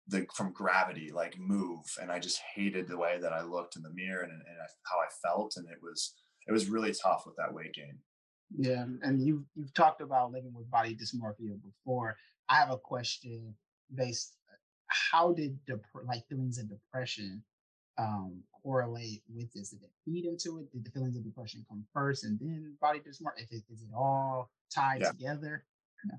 the 0.06 0.26
from 0.34 0.52
gravity 0.52 1.10
like 1.12 1.38
move 1.38 1.84
and 2.00 2.10
I 2.10 2.18
just 2.18 2.40
hated 2.54 2.88
the 2.88 2.98
way 2.98 3.18
that 3.20 3.32
I 3.32 3.42
looked 3.42 3.76
in 3.76 3.82
the 3.82 3.90
mirror 3.90 4.22
and, 4.22 4.32
and 4.32 4.42
how 4.84 4.98
I 4.98 5.08
felt 5.22 5.54
and 5.56 5.68
it 5.68 5.78
was 5.82 6.14
it 6.46 6.52
was 6.52 6.68
really 6.68 6.92
tough 6.92 7.24
with 7.26 7.36
that 7.36 7.52
weight 7.52 7.74
gain. 7.74 7.98
Yeah, 8.56 8.84
and 9.02 9.22
you've 9.24 9.44
you've 9.54 9.74
talked 9.74 10.00
about 10.00 10.32
living 10.32 10.52
with 10.54 10.70
body 10.70 10.96
dysmorphia 10.96 11.56
before. 11.62 12.16
I 12.48 12.56
have 12.56 12.70
a 12.70 12.78
question 12.78 13.54
based. 13.94 14.36
How 14.86 15.32
did 15.32 15.56
dep- 15.66 15.84
like 16.04 16.26
feelings 16.28 16.58
of 16.58 16.68
depression 16.68 17.44
um, 17.96 18.42
correlate 18.62 19.22
with 19.32 19.52
this? 19.52 19.70
Did 19.70 19.82
it 19.82 19.90
feed 20.04 20.24
into 20.24 20.58
it? 20.58 20.72
Did 20.72 20.84
the 20.84 20.90
feelings 20.90 21.16
of 21.16 21.24
depression 21.24 21.64
come 21.68 21.84
first 21.94 22.24
and 22.24 22.40
then 22.40 22.76
body 22.80 22.98
dysmorphia? 22.98 23.44
If 23.44 23.52
it, 23.52 23.62
is 23.72 23.82
it 23.82 23.94
all 23.96 24.50
tied 24.74 25.02
yeah. 25.02 25.10
together? 25.10 25.64
Yeah. 26.04 26.16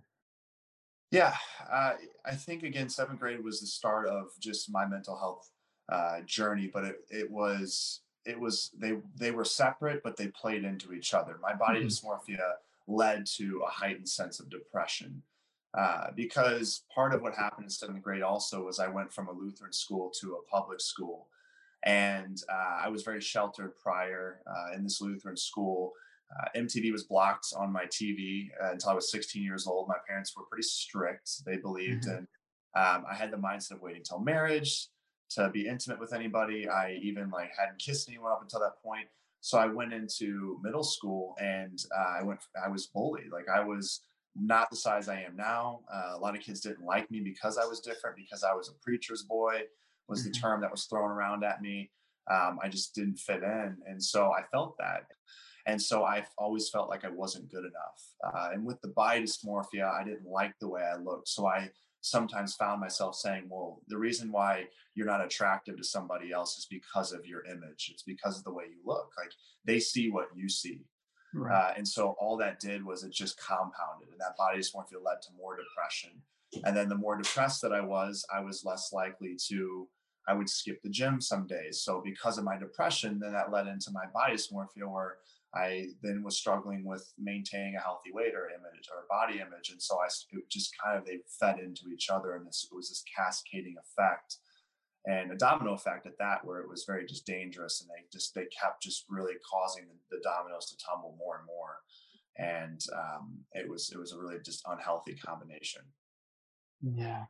Yeah, 1.12 1.36
uh, 1.70 1.94
I 2.26 2.36
think 2.36 2.64
again, 2.64 2.88
seventh 2.88 3.20
grade 3.20 3.44
was 3.44 3.60
the 3.60 3.68
start 3.68 4.08
of 4.08 4.28
just 4.40 4.72
my 4.72 4.86
mental 4.86 5.18
health 5.18 5.50
uh, 5.92 6.22
journey, 6.26 6.72
but 6.74 6.86
it, 6.86 6.96
it 7.10 7.30
was 7.30 8.00
it 8.26 8.40
was 8.40 8.72
they 8.78 8.98
they 9.16 9.32
were 9.32 9.46
separate, 9.46 10.04
but 10.04 10.18
they 10.18 10.28
played 10.28 10.64
into 10.64 10.94
each 10.94 11.14
other. 11.14 11.38
My 11.42 11.54
body 11.54 11.80
mm-hmm. 11.80 11.88
dysmorphia 11.88 12.54
led 12.88 13.26
to 13.26 13.64
a 13.66 13.70
heightened 13.70 14.10
sense 14.10 14.40
of 14.40 14.50
depression 14.50 15.22
uh, 15.78 16.08
because 16.16 16.84
part 16.94 17.14
of 17.14 17.22
what 17.22 17.34
happened 17.34 17.66
in 17.66 17.70
seventh 17.70 18.02
grade 18.02 18.22
also 18.22 18.66
was 18.66 18.80
I 18.80 18.88
went 18.88 19.14
from 19.14 19.28
a 19.28 19.32
Lutheran 19.32 19.72
school 19.72 20.12
to 20.20 20.36
a 20.36 20.52
public 20.52 20.82
school, 20.82 21.28
and 21.84 22.42
uh, 22.52 22.82
I 22.84 22.90
was 22.90 23.04
very 23.04 23.22
sheltered 23.22 23.76
prior 23.82 24.42
uh, 24.48 24.76
in 24.76 24.84
this 24.84 25.02
Lutheran 25.02 25.38
school. 25.38 25.94
Uh, 26.32 26.48
MTV 26.56 26.92
was 26.92 27.04
blocked 27.04 27.48
on 27.58 27.74
my 27.74 27.86
TV 27.86 28.50
uh, 28.64 28.72
until 28.72 28.92
I 28.92 28.94
was 28.94 29.12
16 29.12 29.44
years 29.44 29.68
old. 29.68 29.88
My 29.88 29.98
parents 30.08 30.34
were 30.36 30.44
pretty 30.50 30.64
strict. 30.64 31.46
They 31.46 31.58
believed 31.58 32.04
mm-hmm. 32.04 32.20
in. 32.20 32.28
Um, 32.74 33.04
I 33.10 33.14
had 33.14 33.32
the 33.32 33.38
mindset 33.38 33.72
of 33.72 33.82
waiting 33.82 34.04
till 34.04 34.20
marriage 34.20 34.88
to 35.36 35.50
be 35.50 35.68
intimate 35.68 36.00
with 36.00 36.14
anybody. 36.14 36.68
I 36.68 37.00
even 37.02 37.30
like 37.30 37.52
hadn't 37.58 37.80
kissed 37.80 38.10
anyone 38.10 38.32
up 38.32 38.42
until 38.42 38.60
that 38.60 38.82
point. 38.84 39.08
So 39.40 39.58
I 39.58 39.66
went 39.66 39.94
into 39.94 40.60
middle 40.64 40.84
school 40.84 41.36
and 41.40 41.80
uh, 41.98 42.20
I 42.20 42.24
went. 42.24 42.40
I 42.64 42.70
was 42.70 42.88
bullied. 42.88 43.32
Like 43.32 43.48
I 43.50 43.64
was 43.64 44.02
not 44.36 44.70
the 44.70 44.78
size 44.78 45.10
I 45.10 45.22
am 45.22 45.36
now. 45.36 45.82
Uh, 45.94 46.18
a 46.18 46.20
lot 46.20 46.36
of 46.36 46.42
kids 46.42 46.62
didn't 46.62 46.86
like 46.86 47.10
me 47.10 47.22
because 47.22 47.58
I 47.58 47.66
was 47.66 47.80
different. 47.80 48.18
Because 48.18 48.44
I 48.44 48.54
was 48.54 48.70
a 48.70 48.84
preacher's 48.84 49.24
boy 49.24 49.62
was 50.08 50.22
mm-hmm. 50.22 50.32
the 50.32 50.40
term 50.40 50.62
that 50.62 50.72
was 50.72 50.86
thrown 50.86 51.10
around 51.10 51.44
at 51.44 51.62
me. 51.62 51.90
Um, 52.30 52.60
I 52.64 52.70
just 52.70 52.94
didn't 52.94 53.18
fit 53.18 53.42
in, 53.42 53.78
and 53.88 54.02
so 54.02 54.32
I 54.32 54.44
felt 54.52 54.76
that. 54.78 55.06
And 55.68 55.82
so 55.82 56.04
I've 56.04 56.30
always 56.38 56.70
felt 56.70 56.90
like 56.90 57.06
I 57.06 57.10
wasn't 57.10 57.52
good 57.52 57.66
enough. 57.66 58.34
Uh, 58.36 58.50
and 58.54 58.66
with 58.66 58.82
the 58.82 58.90
body 58.90 59.22
dysmorphia, 59.22 59.92
I 59.92 60.04
didn't 60.04 60.26
like 60.26 60.54
the 60.60 60.68
way 60.68 60.82
I 60.82 60.98
looked. 60.98 61.28
So 61.28 61.48
I 61.48 61.70
sometimes 62.02 62.56
found 62.56 62.82
myself 62.82 63.16
saying, 63.16 63.46
well, 63.50 63.82
the 63.88 63.98
reason 63.98 64.32
why 64.32 64.66
you're 64.96 65.06
not 65.06 65.24
attractive 65.24 65.78
to 65.78 65.84
somebody 65.84 66.32
else 66.32 66.58
is 66.58 66.66
because 66.66 67.14
of 67.14 67.26
your 67.26 67.46
image. 67.46 67.90
It's 67.94 68.04
because 68.04 68.38
of 68.38 68.44
the 68.44 68.54
way 68.54 68.66
you 68.70 68.80
look. 68.86 69.12
Like 69.18 69.32
they 69.66 69.80
see 69.80 70.10
what 70.10 70.28
you 70.36 70.50
see. 70.50 70.82
Right. 71.34 71.56
Uh, 71.56 71.74
and 71.78 71.88
so 71.88 72.16
all 72.20 72.36
that 72.38 72.60
did 72.60 72.84
was 72.84 73.04
it 73.04 73.14
just 73.14 73.40
compounded, 73.40 74.10
and 74.12 74.20
that 74.20 74.36
body 74.38 74.60
dysmorphia 74.60 75.02
led 75.04 75.22
to 75.22 75.30
more 75.38 75.56
depression. 75.56 76.12
And 76.66 76.76
then 76.76 76.90
the 76.90 76.96
more 76.96 77.16
depressed 77.16 77.62
that 77.62 77.72
I 77.72 77.80
was, 77.80 78.26
I 78.34 78.42
was 78.42 78.66
less 78.66 78.92
likely 78.92 79.38
to. 79.48 79.88
I 80.28 80.34
would 80.34 80.50
skip 80.50 80.82
the 80.84 80.90
gym 80.90 81.20
some 81.20 81.48
days. 81.48 81.82
So 81.82 82.02
because 82.04 82.38
of 82.38 82.44
my 82.44 82.58
depression, 82.58 83.20
then 83.20 83.32
that 83.34 83.52
led 83.52 83.68
into 83.68 83.92
my 83.92 84.06
body 84.14 84.36
dysmorphia, 84.36 84.86
where 84.88 85.18
I 85.54 85.88
then 86.02 86.24
was 86.24 86.38
struggling 86.38 86.86
with 86.86 87.12
maintaining 87.18 87.76
a 87.76 87.82
healthy 87.82 88.12
weight 88.14 88.34
or 88.34 88.50
image 88.50 88.88
or 88.90 89.06
body 89.10 89.40
image, 89.40 89.70
and 89.70 89.82
so 89.82 90.00
I 90.00 90.08
just 90.50 90.74
kind 90.84 90.98
of 90.98 91.06
they 91.06 91.20
fed 91.40 91.60
into 91.60 91.90
each 91.94 92.10
other, 92.10 92.36
and 92.36 92.48
this 92.48 92.68
it 92.70 92.76
was 92.76 92.90
this 92.90 93.04
cascading 93.16 93.76
effect 93.78 94.38
and 95.06 95.32
a 95.32 95.36
domino 95.36 95.74
effect 95.74 96.06
at 96.06 96.18
that 96.20 96.46
where 96.46 96.60
it 96.60 96.70
was 96.70 96.86
very 96.86 97.06
just 97.06 97.26
dangerous 97.26 97.82
and 97.82 97.90
they 97.90 98.06
just 98.12 98.36
they 98.36 98.46
kept 98.46 98.84
just 98.84 99.06
really 99.10 99.34
causing 99.52 99.86
the, 99.88 100.16
the 100.16 100.22
dominoes 100.24 100.68
to 100.68 100.78
tumble 100.86 101.16
more 101.18 101.38
and 101.38 101.46
more 101.48 101.78
and 102.38 102.82
um, 102.96 103.40
it 103.54 103.70
was 103.70 103.92
it 103.92 104.00
was 104.00 104.14
a 104.14 104.20
really 104.20 104.38
just 104.44 104.64
unhealthy 104.68 105.16
combination. 105.16 105.82
Yeah. 106.82 107.26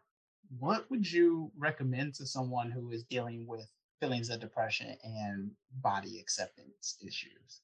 What 0.60 0.90
would 0.92 1.10
you 1.10 1.52
recommend 1.58 2.16
to 2.16 2.26
someone 2.26 2.72
who 2.72 2.92
is 2.92 3.04
dealing 3.04 3.48
with 3.48 3.68
feelings 4.00 4.30
of 4.30 4.42
depression 4.42 4.98
and 5.04 5.52
body 5.82 6.20
acceptance 6.20 6.98
issues 7.06 7.62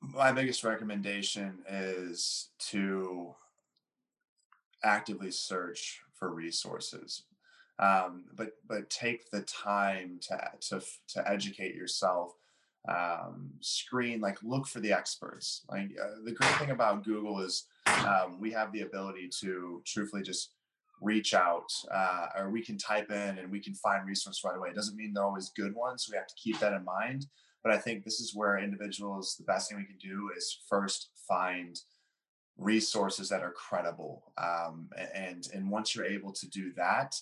my 0.00 0.32
biggest 0.32 0.64
recommendation 0.64 1.58
is 1.68 2.48
to 2.58 3.34
actively 4.84 5.30
search 5.30 6.00
for 6.14 6.32
resources. 6.32 7.24
Um, 7.78 8.24
but 8.34 8.54
but 8.66 8.90
take 8.90 9.30
the 9.30 9.42
time 9.42 10.18
to 10.22 10.50
to 10.68 10.82
to 11.08 11.30
educate 11.30 11.74
yourself 11.76 12.34
um, 12.88 13.50
screen 13.60 14.20
like 14.20 14.42
look 14.42 14.66
for 14.66 14.80
the 14.80 14.92
experts. 14.92 15.62
Like 15.70 15.90
uh, 16.00 16.22
the 16.24 16.32
great 16.32 16.54
thing 16.56 16.70
about 16.70 17.04
google 17.04 17.40
is 17.40 17.66
um, 18.04 18.40
we 18.40 18.50
have 18.52 18.72
the 18.72 18.82
ability 18.82 19.30
to 19.40 19.82
truthfully 19.84 20.22
just 20.22 20.52
reach 21.00 21.34
out 21.34 21.72
uh, 21.92 22.26
or 22.36 22.50
we 22.50 22.62
can 22.62 22.76
type 22.76 23.10
in 23.12 23.38
and 23.38 23.50
we 23.50 23.60
can 23.60 23.74
find 23.74 24.04
resources 24.06 24.42
right 24.44 24.56
away. 24.56 24.70
It 24.70 24.74
doesn't 24.74 24.96
mean 24.96 25.12
they're 25.12 25.22
always 25.22 25.50
good 25.50 25.74
ones 25.74 26.04
so 26.04 26.10
we 26.10 26.18
have 26.18 26.26
to 26.26 26.34
keep 26.34 26.58
that 26.58 26.72
in 26.72 26.84
mind 26.84 27.26
but 27.68 27.76
i 27.76 27.78
think 27.78 28.02
this 28.02 28.20
is 28.20 28.34
where 28.34 28.58
individuals 28.58 29.36
the 29.36 29.44
best 29.44 29.68
thing 29.68 29.78
we 29.78 29.84
can 29.84 29.98
do 29.98 30.30
is 30.36 30.60
first 30.68 31.10
find 31.28 31.80
resources 32.56 33.28
that 33.28 33.42
are 33.42 33.52
credible 33.52 34.32
um, 34.38 34.88
and 35.14 35.48
and 35.54 35.70
once 35.70 35.94
you're 35.94 36.04
able 36.04 36.32
to 36.32 36.48
do 36.48 36.72
that 36.76 37.14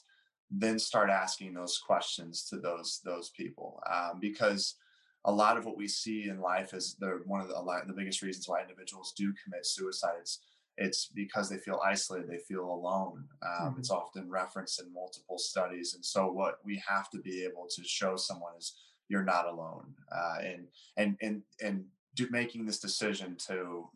then 0.51 0.79
start 0.79 1.11
asking 1.11 1.53
those 1.53 1.79
questions 1.79 2.45
to 2.49 2.59
those 2.59 3.01
those 3.05 3.31
people 3.31 3.83
um, 3.93 4.19
because 4.21 4.77
a 5.25 5.33
lot 5.33 5.57
of 5.57 5.67
what 5.67 5.77
we 5.77 5.89
see 5.89 6.29
in 6.29 6.41
life 6.41 6.73
is 6.73 6.95
the 7.01 7.21
one 7.27 7.41
of 7.41 7.49
the, 7.49 7.55
lot, 7.55 7.87
the 7.89 7.93
biggest 7.93 8.23
reasons 8.23 8.49
why 8.49 8.63
individuals 8.63 9.13
do 9.17 9.35
commit 9.43 9.67
suicide 9.67 10.15
it's 10.21 10.41
it's 10.79 11.07
because 11.07 11.49
they 11.51 11.57
feel 11.57 11.81
isolated 11.85 12.31
they 12.31 12.39
feel 12.49 12.65
alone 12.65 13.25
um, 13.43 13.71
mm-hmm. 13.71 13.79
it's 13.79 13.91
often 13.91 14.31
referenced 14.31 14.81
in 14.81 14.93
multiple 14.93 15.39
studies 15.39 15.95
and 15.95 16.05
so 16.05 16.31
what 16.31 16.59
we 16.65 16.81
have 16.87 17.11
to 17.11 17.19
be 17.19 17.45
able 17.45 17.67
to 17.69 17.83
show 17.83 18.17
someone 18.17 18.53
is 18.57 18.75
you're 19.09 19.25
not 19.25 19.47
alone 19.47 19.95
uh, 20.13 20.39
and 20.43 20.67
and 20.97 21.17
and 21.21 21.43
and 21.63 21.85
do, 22.15 22.29
making 22.31 22.67
this 22.67 22.79
decision 22.79 23.37
to 23.37 23.89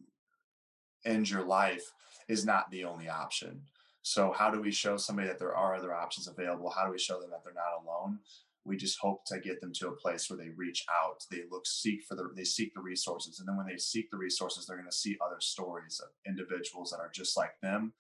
end 1.05 1.29
your 1.29 1.44
life 1.44 1.92
is 2.29 2.44
not 2.44 2.70
the 2.70 2.85
only 2.85 3.09
option 3.09 3.62
so 4.03 4.33
how 4.33 4.51
do 4.51 4.61
we 4.61 4.73
show 4.73 4.96
somebody 4.96 5.29
that 5.29 5.38
there 5.38 5.55
are 5.55 5.75
other 5.75 5.94
options 5.94 6.27
available? 6.27 6.70
How 6.70 6.87
do 6.87 6.92
we 6.92 6.99
show 6.99 7.20
them 7.20 7.31
that 7.31 7.44
they're 7.44 7.53
not 7.53 7.85
alone? 7.85 8.20
We 8.64 8.77
just 8.77 8.99
hope 8.99 9.25
to 9.27 9.40
get 9.40 9.61
them 9.61 9.73
to 9.75 9.88
a 9.88 9.96
place 9.96 10.29
where 10.29 10.38
they 10.38 10.51
reach 10.51 10.85
out, 10.90 11.25
they 11.31 11.42
look, 11.51 11.66
seek 11.66 12.05
for 12.05 12.14
the, 12.14 12.31
they 12.35 12.44
seek 12.44 12.75
the 12.75 12.81
resources, 12.81 13.40
and 13.40 13.49
then 13.49 13.57
when 13.57 13.66
they 13.66 13.79
seek 13.79 14.11
the 14.11 14.18
resources, 14.18 14.66
they're 14.66 14.77
going 14.77 14.88
to 14.88 14.96
see 14.96 15.16
other 15.25 15.40
stories 15.40 16.01
of 16.01 16.11
individuals 16.27 16.90
that 16.90 17.01
are 17.01 17.11
just 17.12 17.37
like 17.37 17.59
them, 17.62 17.94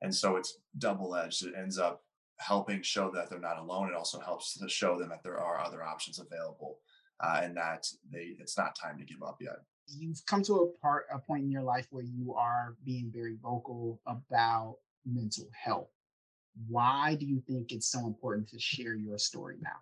and 0.00 0.14
so 0.14 0.36
it's 0.36 0.58
double 0.78 1.16
edged. 1.16 1.44
It 1.44 1.54
ends 1.58 1.78
up 1.78 2.04
helping 2.38 2.82
show 2.82 3.10
that 3.10 3.30
they're 3.30 3.38
not 3.38 3.58
alone. 3.58 3.88
It 3.88 3.94
also 3.94 4.20
helps 4.20 4.58
to 4.58 4.68
show 4.68 4.98
them 4.98 5.08
that 5.10 5.22
there 5.22 5.40
are 5.40 5.60
other 5.60 5.82
options 5.82 6.18
available, 6.18 6.78
uh, 7.20 7.40
and 7.42 7.56
that 7.56 7.88
they 8.10 8.36
it's 8.38 8.58
not 8.58 8.76
time 8.76 8.98
to 8.98 9.04
give 9.04 9.22
up 9.22 9.38
yet 9.40 9.58
you've 9.88 10.24
come 10.26 10.42
to 10.42 10.54
a 10.54 10.66
part 10.80 11.06
a 11.12 11.18
point 11.18 11.44
in 11.44 11.50
your 11.50 11.62
life 11.62 11.86
where 11.90 12.04
you 12.04 12.34
are 12.34 12.76
being 12.84 13.10
very 13.12 13.36
vocal 13.42 14.00
about 14.06 14.76
mental 15.04 15.48
health. 15.52 15.90
Why 16.68 17.14
do 17.14 17.26
you 17.26 17.40
think 17.46 17.72
it's 17.72 17.86
so 17.86 18.06
important 18.06 18.48
to 18.48 18.58
share 18.58 18.94
your 18.94 19.18
story 19.18 19.56
now? 19.60 19.78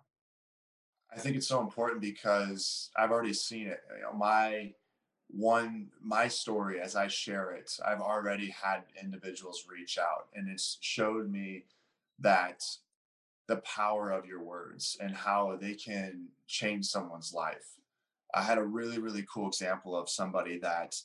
I 1.13 1.19
think 1.19 1.35
it's 1.37 1.47
so 1.47 1.61
important 1.61 2.01
because 2.01 2.89
I've 2.97 3.11
already 3.11 3.33
seen 3.33 3.67
it. 3.67 3.81
You 3.95 4.03
know, 4.03 4.13
my 4.13 4.73
one 5.29 5.87
my 6.01 6.27
story 6.27 6.79
as 6.79 6.95
I 6.95 7.07
share 7.07 7.51
it, 7.51 7.71
I've 7.85 8.01
already 8.01 8.49
had 8.49 8.83
individuals 9.01 9.65
reach 9.71 9.97
out 9.97 10.27
and 10.35 10.49
it's 10.49 10.77
showed 10.81 11.31
me 11.31 11.65
that 12.19 12.63
the 13.47 13.57
power 13.57 14.11
of 14.11 14.25
your 14.25 14.43
words 14.43 14.97
and 14.99 15.15
how 15.15 15.57
they 15.59 15.73
can 15.73 16.27
change 16.47 16.85
someone's 16.85 17.33
life. 17.33 17.75
I 18.33 18.41
had 18.41 18.57
a 18.57 18.63
really, 18.63 18.99
really 18.99 19.25
cool 19.31 19.47
example 19.47 19.95
of 19.95 20.09
somebody 20.09 20.57
that 20.59 20.95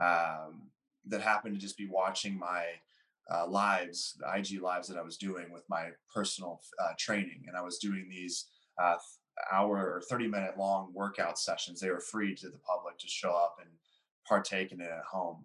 um, 0.00 0.70
that 1.06 1.22
happened 1.22 1.54
to 1.54 1.60
just 1.60 1.78
be 1.78 1.88
watching 1.88 2.38
my 2.38 2.64
uh, 3.32 3.46
lives, 3.46 4.16
the 4.18 4.38
IG 4.38 4.60
lives 4.60 4.88
that 4.88 4.98
I 4.98 5.02
was 5.02 5.16
doing 5.16 5.50
with 5.50 5.64
my 5.68 5.90
personal 6.14 6.60
uh, 6.82 6.92
training, 6.98 7.44
and 7.48 7.56
I 7.56 7.62
was 7.62 7.78
doing 7.78 8.08
these 8.08 8.46
uh, 8.80 8.96
hour 9.50 9.78
or 9.78 10.02
thirty 10.08 10.28
minute 10.28 10.58
long 10.58 10.92
workout 10.94 11.38
sessions. 11.38 11.80
They 11.80 11.90
were 11.90 12.00
free 12.00 12.34
to 12.36 12.48
the 12.48 12.58
public 12.58 12.98
to 12.98 13.08
show 13.08 13.30
up 13.30 13.56
and 13.60 13.70
partake 14.28 14.72
in 14.72 14.80
it 14.80 14.90
at 14.90 15.04
home. 15.10 15.44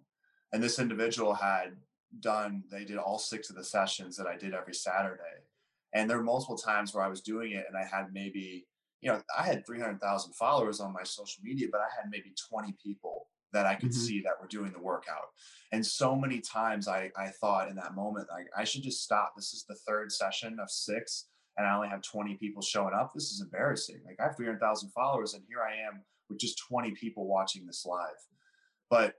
And 0.52 0.62
this 0.62 0.78
individual 0.78 1.34
had 1.34 1.76
done; 2.20 2.64
they 2.70 2.84
did 2.84 2.98
all 2.98 3.18
six 3.18 3.50
of 3.50 3.56
the 3.56 3.64
sessions 3.64 4.16
that 4.16 4.26
I 4.26 4.36
did 4.36 4.54
every 4.54 4.74
Saturday. 4.74 5.22
And 5.94 6.08
there 6.08 6.16
were 6.16 6.24
multiple 6.24 6.56
times 6.56 6.94
where 6.94 7.04
I 7.04 7.08
was 7.08 7.20
doing 7.20 7.52
it, 7.52 7.66
and 7.68 7.76
I 7.76 7.84
had 7.84 8.12
maybe, 8.12 8.66
you 9.00 9.10
know, 9.10 9.20
I 9.36 9.44
had 9.44 9.66
three 9.66 9.80
hundred 9.80 10.00
thousand 10.00 10.34
followers 10.34 10.80
on 10.80 10.92
my 10.92 11.02
social 11.02 11.42
media, 11.42 11.68
but 11.70 11.80
I 11.80 11.88
had 11.96 12.10
maybe 12.10 12.34
twenty 12.48 12.74
people 12.82 13.26
that 13.52 13.66
I 13.66 13.74
could 13.74 13.90
mm-hmm. 13.90 14.00
see 14.00 14.20
that 14.22 14.40
were 14.40 14.46
doing 14.48 14.72
the 14.72 14.80
workout. 14.80 15.28
And 15.72 15.84
so 15.84 16.16
many 16.16 16.40
times 16.40 16.88
I, 16.88 17.10
I 17.16 17.28
thought 17.40 17.68
in 17.68 17.76
that 17.76 17.94
moment, 17.94 18.28
like, 18.30 18.46
I 18.56 18.64
should 18.64 18.82
just 18.82 19.02
stop. 19.02 19.34
This 19.36 19.52
is 19.52 19.64
the 19.68 19.76
third 19.86 20.10
session 20.10 20.58
of 20.60 20.70
six, 20.70 21.26
and 21.56 21.66
I 21.66 21.74
only 21.74 21.88
have 21.88 22.02
20 22.02 22.34
people 22.36 22.62
showing 22.62 22.94
up. 22.94 23.12
This 23.14 23.30
is 23.30 23.40
embarrassing. 23.42 24.00
Like, 24.06 24.16
I 24.20 24.24
have 24.24 24.36
300,000 24.36 24.90
followers, 24.90 25.34
and 25.34 25.42
here 25.48 25.60
I 25.60 25.86
am 25.86 26.02
with 26.28 26.38
just 26.38 26.62
20 26.68 26.92
people 26.92 27.26
watching 27.26 27.66
this 27.66 27.84
live. 27.86 28.08
But 28.90 29.14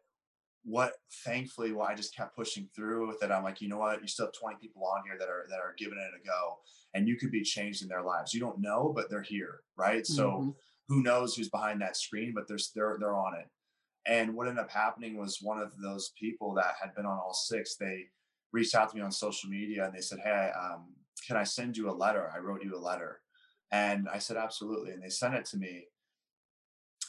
what 0.64 0.94
thankfully 1.26 1.74
well, 1.74 1.88
I 1.88 1.96
just 1.96 2.16
kept 2.16 2.36
pushing 2.36 2.70
through 2.76 3.08
with 3.08 3.22
it. 3.22 3.32
I'm 3.32 3.44
like, 3.44 3.62
you 3.62 3.68
know 3.68 3.78
what? 3.78 4.02
You 4.02 4.08
still 4.08 4.28
have 4.28 4.34
20 4.34 4.58
people 4.62 4.86
on 4.86 5.04
here 5.06 5.18
that 5.20 5.28
are 5.28 5.46
that 5.50 5.60
are 5.60 5.76
giving 5.78 5.98
it 5.98 6.22
a 6.22 6.26
go 6.26 6.58
and 6.94 7.08
you 7.08 7.18
could 7.18 7.32
be 7.32 7.42
changed 7.42 7.82
in 7.82 7.90
their 7.90 8.02
lives. 8.02 8.34
You 8.34 8.40
don't 8.40 8.62
know, 8.62 8.92
but 8.96 9.10
they're 9.10 9.22
here, 9.22 9.62
right? 9.78 10.04
Mm-hmm. 10.04 10.14
So 10.14 10.56
who 10.88 11.02
knows 11.02 11.36
who's 11.36 11.50
behind 11.50 11.82
that 11.82 11.98
screen, 11.98 12.34
but 12.36 12.48
they're 12.48 12.58
they're 12.76 12.98
they're 13.00 13.16
on 13.16 13.36
it. 13.36 13.48
And 14.06 14.36
what 14.36 14.48
ended 14.48 14.64
up 14.64 14.72
happening 14.72 15.18
was 15.18 15.40
one 15.42 15.60
of 15.60 15.72
those 15.82 16.12
people 16.20 16.54
that 16.56 16.76
had 16.82 16.94
been 16.94 17.06
on 17.06 17.18
all 17.18 17.34
six, 17.34 17.76
they 17.76 18.06
reached 18.52 18.76
out 18.76 18.90
to 18.90 18.98
me 18.98 19.02
on 19.02 19.12
social 19.12 19.50
media 19.50 19.86
and 19.86 19.94
they 19.94 20.02
said, 20.02 20.20
Hey, 20.24 20.52
um, 20.60 20.94
can 21.26 21.38
I 21.38 21.44
send 21.44 21.78
you 21.78 21.90
a 21.90 21.92
letter? 21.92 22.30
I 22.34 22.40
wrote 22.40 22.64
you 22.64 22.78
a 22.78 22.80
letter. 22.80 23.22
And 23.72 24.08
I 24.14 24.20
said, 24.20 24.38
Absolutely. 24.38 24.92
And 24.92 25.02
they 25.02 25.10
sent 25.10 25.36
it 25.36 25.46
to 25.46 25.58
me. 25.58 25.86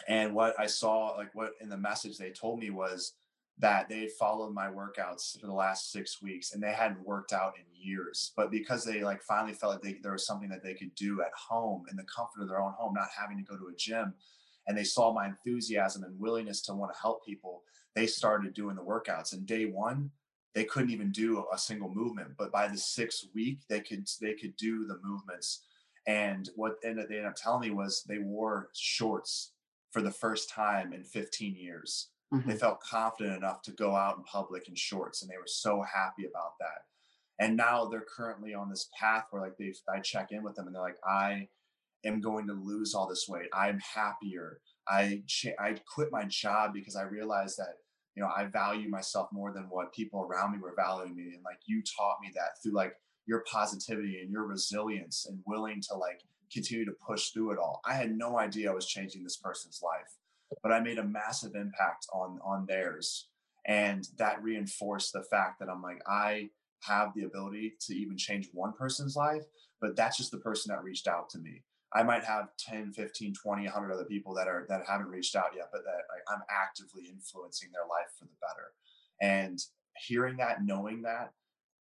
And 0.09 0.35
what 0.35 0.59
I 0.59 0.67
saw, 0.67 1.15
like 1.17 1.35
what 1.35 1.53
in 1.61 1.69
the 1.69 1.77
message 1.77 2.17
they 2.17 2.31
told 2.31 2.59
me 2.59 2.71
was 2.71 3.15
that 3.59 3.89
they 3.89 4.01
had 4.01 4.13
followed 4.13 4.53
my 4.53 4.67
workouts 4.67 5.39
for 5.41 5.47
the 5.47 5.53
last 5.53 5.93
six 5.93 6.21
weeks 6.21 6.53
and 6.53 6.63
they 6.63 6.73
hadn't 6.73 7.07
worked 7.07 7.33
out 7.33 7.55
in 7.57 7.65
years. 7.73 8.33
But 8.37 8.51
because 8.51 8.85
they 8.85 9.03
like 9.03 9.23
finally 9.23 9.55
felt 9.55 9.75
like 9.75 9.83
they, 9.83 9.99
there 10.03 10.13
was 10.13 10.27
something 10.27 10.49
that 10.49 10.63
they 10.63 10.75
could 10.75 10.95
do 10.95 11.23
at 11.23 11.31
home 11.37 11.85
in 11.91 11.97
the 11.97 12.05
comfort 12.05 12.43
of 12.43 12.49
their 12.49 12.61
own 12.61 12.73
home, 12.73 12.95
not 12.95 13.09
having 13.17 13.37
to 13.39 13.45
go 13.45 13.57
to 13.57 13.69
a 13.69 13.77
gym, 13.77 14.15
and 14.67 14.77
they 14.77 14.85
saw 14.85 15.13
my 15.13 15.27
enthusiasm 15.27 16.03
and 16.05 16.19
willingness 16.19 16.63
to 16.63 16.75
want 16.75 16.93
to 16.93 17.01
help 17.01 17.25
people, 17.25 17.63
they 17.95 18.07
started 18.07 18.55
doing 18.55 18.77
the 18.77 18.83
workouts. 18.83 19.33
And 19.33 19.47
day 19.47 19.67
one, 19.67 20.11
they 20.55 20.65
couldn't 20.65 20.91
even 20.91 21.11
do 21.11 21.45
a 21.53 21.59
single 21.59 21.93
movement, 21.93 22.31
but 22.39 22.53
by 22.53 22.69
the 22.69 22.79
sixth 22.79 23.27
week, 23.35 23.61
they 23.69 23.81
could 23.81 24.09
they 24.21 24.35
could 24.35 24.57
do 24.57 24.87
the 24.87 24.99
movements. 25.03 25.63
And 26.07 26.49
what 26.55 26.81
they 26.83 26.91
ended 26.91 27.25
up 27.25 27.35
telling 27.35 27.69
me 27.69 27.71
was 27.71 28.05
they 28.05 28.19
wore 28.19 28.71
shorts 28.75 29.53
for 29.91 30.01
the 30.03 30.11
first 30.11 30.51
time 30.51 30.93
in 30.93 31.03
15 31.03 31.57
years. 31.57 32.09
Mm-hmm. 32.35 32.51
They 32.51 32.57
felt 32.57 32.81
confident 32.81 33.37
enough 33.37 33.63
to 33.63 33.73
go 33.73 33.95
out 33.95 34.17
in 34.17 34.25
public 34.25 34.69
in 34.69 34.75
shorts, 34.75 35.23
and 35.23 35.31
they 35.31 35.37
were 35.37 35.47
so 35.47 35.83
happy 35.83 36.25
about 36.25 36.55
that. 36.61 36.83
And 37.39 37.57
now 37.57 37.87
they're 37.87 38.05
currently 38.17 38.55
on 38.55 38.71
this 38.71 38.89
path 38.99 39.27
where, 39.31 39.43
like, 39.43 39.57
they 39.59 39.73
I 39.89 40.01
check 40.01 40.29
in 40.31 40.43
with 40.43 40.55
them, 40.55 40.67
and 40.67 40.75
they're 40.75 40.83
like, 40.83 40.99
I 41.07 41.49
am 42.05 42.21
going 42.21 42.47
to 42.47 42.53
lose 42.53 42.95
all 42.95 43.09
this 43.09 43.27
weight. 43.29 43.49
I'm 43.53 43.79
happier. 43.79 44.61
I 44.89 45.23
I 45.59 45.77
quit 45.93 46.09
my 46.13 46.25
job 46.25 46.73
because 46.75 46.97
I 46.97 47.03
realized 47.03 47.59
that 47.59 47.77
you 48.15 48.23
know 48.23 48.29
I 48.35 48.45
value 48.45 48.89
myself 48.89 49.29
more 49.33 49.53
than 49.53 49.65
what 49.71 49.95
people 49.95 50.23
around 50.23 50.53
me 50.53 50.59
were 50.59 50.75
valuing 50.77 51.17
me, 51.17 51.33
and 51.35 51.43
like 51.45 51.59
you 51.67 51.83
taught 51.97 52.19
me 52.21 52.31
that 52.35 52.63
through 52.63 52.75
like 52.75 52.95
your 53.27 53.43
positivity 53.51 54.21
and 54.21 54.31
your 54.31 54.47
resilience 54.47 55.27
and 55.27 55.41
willing 55.47 55.81
to 55.89 55.95
like 55.95 56.21
continue 56.53 56.85
to 56.85 56.93
push 57.07 57.31
through 57.31 57.53
it 57.53 57.59
all. 57.59 57.81
I 57.87 57.95
had 57.95 58.17
no 58.17 58.39
idea 58.39 58.71
I 58.71 58.75
was 58.75 58.87
changing 58.87 59.25
this 59.25 59.39
person's 59.39 59.81
life, 59.83 60.13
but 60.63 60.73
I 60.73 60.81
made 60.81 60.99
a 60.99 61.05
massive 61.05 61.55
impact 61.55 62.07
on 62.13 62.39
on 62.45 62.67
theirs, 62.67 63.29
and 63.67 64.07
that 64.19 64.43
reinforced 64.43 65.13
the 65.13 65.25
fact 65.25 65.59
that 65.61 65.69
I'm 65.69 65.83
like 65.83 66.03
I 66.07 66.51
have 66.83 67.13
the 67.15 67.25
ability 67.25 67.75
to 67.81 67.95
even 67.95 68.17
change 68.17 68.49
one 68.53 68.73
person's 68.73 69.17
life, 69.17 69.45
but 69.81 69.97
that's 69.97 70.17
just 70.17 70.31
the 70.31 70.39
person 70.39 70.71
that 70.71 70.85
reached 70.85 71.09
out 71.09 71.31
to 71.31 71.39
me. 71.39 71.63
I 71.95 72.03
might 72.03 72.25
have 72.25 72.49
10, 72.59 72.93
15, 72.93 73.35
20, 73.35 73.63
100 73.65 73.93
other 73.93 74.05
people 74.05 74.35
that 74.35 74.49
are 74.49 74.67
that 74.69 74.83
haven't 74.87 75.09
reached 75.09 75.37
out 75.37 75.53
yet, 75.57 75.69
but 75.73 75.83
that 75.85 76.03
I'm 76.29 76.43
actively 76.51 77.05
influencing 77.09 77.71
their 77.73 77.89
life 77.89 78.13
for 78.19 78.25
the 78.25 78.33
better. 78.41 78.73
And 79.21 79.59
hearing 79.97 80.37
that, 80.39 80.65
knowing 80.65 81.03
that, 81.03 81.33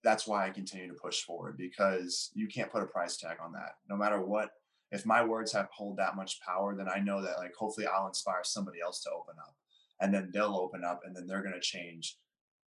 that's 0.04 0.28
why 0.28 0.46
I 0.46 0.52
continue 0.52 0.88
to 0.88 0.94
push 0.94 1.24
forward 1.24 1.58
because 1.58 2.30
you 2.36 2.48
can't 2.48 2.72
put 2.72 2.84
a 2.84 2.88
price 2.88 3.18
tag 3.18 3.38
on 3.44 3.54
that. 3.54 3.76
No 3.90 3.96
matter 3.96 4.22
what 4.22 4.52
if 4.94 5.08
my 5.08 5.26
words 5.26 5.52
have 5.52 5.70
hold 5.72 5.98
that 5.98 6.16
much 6.16 6.40
power, 6.42 6.76
then 6.76 6.88
I 6.88 7.00
know 7.00 7.20
that 7.24 7.40
like 7.40 7.56
hopefully 7.56 7.88
I'll 7.88 8.08
inspire 8.08 8.44
somebody 8.44 8.80
else 8.80 9.02
to 9.04 9.10
open 9.10 9.36
up. 9.40 9.56
And 10.00 10.14
then 10.14 10.30
they'll 10.32 10.56
open 10.56 10.84
up 10.84 11.02
and 11.04 11.16
then 11.16 11.26
they're 11.26 11.42
gonna 11.42 11.60
change 11.60 12.20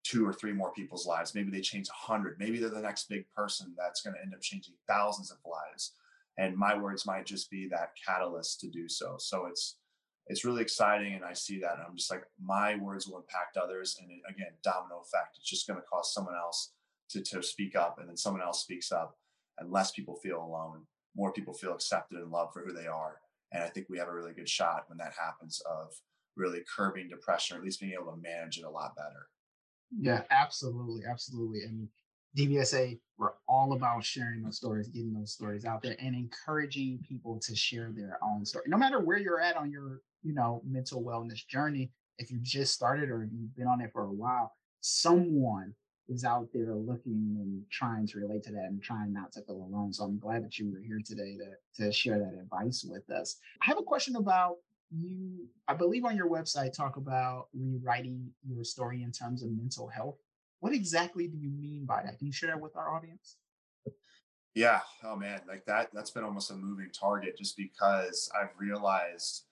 two 0.05 0.25
or 0.25 0.33
three 0.33 0.53
more 0.53 0.73
people's 0.73 1.05
lives. 1.05 1.35
Maybe 1.35 1.51
they 1.51 1.61
change 1.61 1.89
a 1.89 2.07
hundred. 2.07 2.37
Maybe 2.39 2.61
they're 2.61 2.71
the 2.71 2.81
next 2.81 3.09
big 3.09 3.25
person 3.35 3.75
that's 3.77 4.03
gonna 4.03 4.19
end 4.23 4.35
up 4.35 4.41
changing 4.41 4.75
thousands 4.87 5.33
of 5.33 5.39
lives. 5.45 5.95
And 6.39 6.57
my 6.57 6.79
words 6.79 7.05
might 7.07 7.27
just 7.27 7.51
be 7.51 7.69
that 7.69 7.91
catalyst 8.07 8.61
to 8.61 8.71
do 8.71 8.89
so. 8.89 9.17
So 9.19 9.47
it's 9.47 9.79
it's 10.29 10.45
really 10.45 10.63
exciting 10.63 11.15
and 11.15 11.25
I 11.25 11.33
see 11.33 11.59
that 11.59 11.75
and 11.75 11.83
I'm 11.83 11.97
just 11.97 12.11
like 12.11 12.23
my 12.41 12.77
words 12.77 13.09
will 13.09 13.19
impact 13.19 13.57
others 13.57 13.99
and 14.01 14.09
it, 14.13 14.21
again 14.33 14.53
domino 14.63 15.01
effect. 15.01 15.39
It's 15.39 15.51
just 15.51 15.67
going 15.67 15.81
to 15.81 15.87
cause 15.87 16.15
someone 16.15 16.37
else 16.37 16.73
to 17.11 17.21
to 17.21 17.43
speak 17.43 17.75
up 17.75 17.99
and 17.99 18.09
then 18.09 18.17
someone 18.17 18.43
else 18.43 18.63
speaks 18.63 18.93
up 18.93 19.19
and 19.59 19.73
less 19.73 19.91
people 19.91 20.15
feel 20.15 20.41
alone 20.41 20.87
more 21.17 21.33
people 21.33 21.55
feel 21.55 21.75
accepted 21.75 22.19
and 22.19 22.31
loved 22.31 22.53
for 22.53 22.65
who 22.65 22.73
they 22.73 22.87
are. 22.87 23.19
And 23.53 23.63
I 23.63 23.69
think 23.69 23.87
we 23.89 23.99
have 23.99 24.09
a 24.09 24.15
really 24.15 24.33
good 24.33 24.49
shot 24.49 24.85
when 24.89 24.99
that 24.99 25.13
happens 25.19 25.61
of 25.71 25.93
really 26.37 26.63
curbing 26.75 27.09
depression 27.09 27.57
or 27.57 27.61
at 27.61 27.65
least 27.65 27.81
being 27.81 27.93
able 27.93 28.13
to 28.13 28.21
manage 28.21 28.59
it 28.59 28.65
a 28.65 28.71
lot 28.71 28.97
better. 28.97 29.29
Yeah, 29.99 30.23
absolutely. 30.31 31.03
Absolutely. 31.09 31.63
And 31.63 31.89
DBSA, 32.37 32.99
we're 33.19 33.33
all 33.47 33.75
about 33.75 34.03
sharing 34.05 34.43
those 34.43 34.57
stories, 34.57 34.89
getting 34.89 35.13
those 35.13 35.33
stories 35.33 35.67
out 35.67 35.83
there 35.83 35.97
and 36.01 36.15
encouraging 36.15 37.05
people 37.07 37.39
to 37.41 37.55
share 37.55 37.93
their 37.95 38.19
own 38.23 38.47
story. 38.47 38.65
No 38.69 38.79
matter 38.79 39.01
where 39.01 39.19
you're 39.19 39.41
at 39.41 39.57
on 39.57 39.71
your, 39.71 40.01
you 40.23 40.33
know, 40.33 40.63
mental 40.65 41.03
wellness 41.03 41.47
journey, 41.47 41.91
if 42.19 42.31
you've 42.31 42.43
just 42.43 42.73
started 42.73 43.11
or 43.11 43.29
you've 43.31 43.55
been 43.55 43.67
on 43.67 43.83
it 43.83 43.91
for 43.93 44.05
a 44.05 44.13
while, 44.13 44.53
someone 44.81 45.75
is 46.09 46.25
out 46.25 46.49
there 46.53 46.75
looking 46.75 47.37
and 47.39 47.63
trying 47.71 48.07
to 48.07 48.19
relate 48.19 48.43
to 48.45 48.53
that 48.53 48.65
and 48.65 48.83
trying 48.83 49.13
not 49.13 49.33
to 49.33 49.43
feel 49.43 49.57
alone. 49.57 49.93
So 49.93 50.05
I'm 50.05 50.19
glad 50.19 50.45
that 50.45 50.59
you 50.59 50.71
were 50.71 50.81
here 50.81 51.01
today 51.05 51.37
to, 51.37 51.85
to 51.85 51.93
share 51.93 52.19
that 52.19 52.39
advice 52.39 52.85
with 52.89 53.09
us. 53.11 53.37
I 53.63 53.67
have 53.67 53.79
a 53.79 53.83
question 53.83 54.17
about 54.17 54.57
you. 54.91 55.49
I 55.69 55.75
believe 55.75 56.05
on 56.05 56.17
your 56.17 56.29
website, 56.29 56.73
talk 56.73 56.97
about 56.97 57.49
rewriting 57.55 58.31
your 58.47 58.65
story 58.65 59.03
in 59.03 59.13
terms 59.13 59.43
of 59.43 59.51
mental 59.51 59.89
health. 59.89 60.17
What 60.61 60.73
exactly 60.73 61.29
do 61.29 61.39
you 61.39 61.51
mean 61.51 61.87
by 61.87 62.03
that? 62.05 62.19
Can 62.19 62.27
you 62.27 62.33
share 62.33 62.51
that 62.51 62.61
with 62.61 62.77
our 62.77 62.95
audience? 62.95 63.37
Yeah. 64.55 64.81
Oh 65.03 65.17
man, 65.17 65.41
like 65.49 65.65
that, 65.65 65.91
that's 65.95 66.11
been 66.11 66.25
almost 66.25 66.51
a 66.51 66.55
moving 66.55 66.91
target 66.93 67.39
just 67.39 67.57
because 67.57 68.31
I've 68.39 68.51
realized 68.59 69.45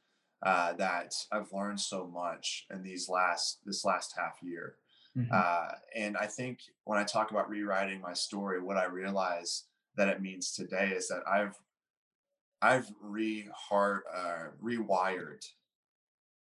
uh, 0.43 0.75
that 0.75 1.15
I've 1.33 1.53
learned 1.53 1.81
so 1.81 2.07
much 2.07 2.67
in 2.71 2.83
these 2.83 3.09
last, 3.09 3.61
this 3.65 3.85
last 3.85 4.15
half 4.17 4.35
year 4.43 4.77
Mm-hmm. 5.17 5.33
Uh, 5.33 5.69
and 5.97 6.17
I 6.17 6.27
think 6.27 6.61
when 6.85 6.99
I 6.99 7.05
talk 7.05 7.31
about 7.31 7.49
rewriting 7.49 8.01
my 8.01 8.13
story, 8.13 8.61
what 8.61 8.77
I 8.77 8.85
realize 8.85 9.65
that 9.97 10.09
it 10.09 10.23
means 10.23 10.53
today 10.53 10.93
is 10.95 11.09
that 11.09 11.23
I've 11.31 11.59
I've 12.63 12.91
re 13.03 13.49
uh, 13.73 14.51
rewired 14.63 15.45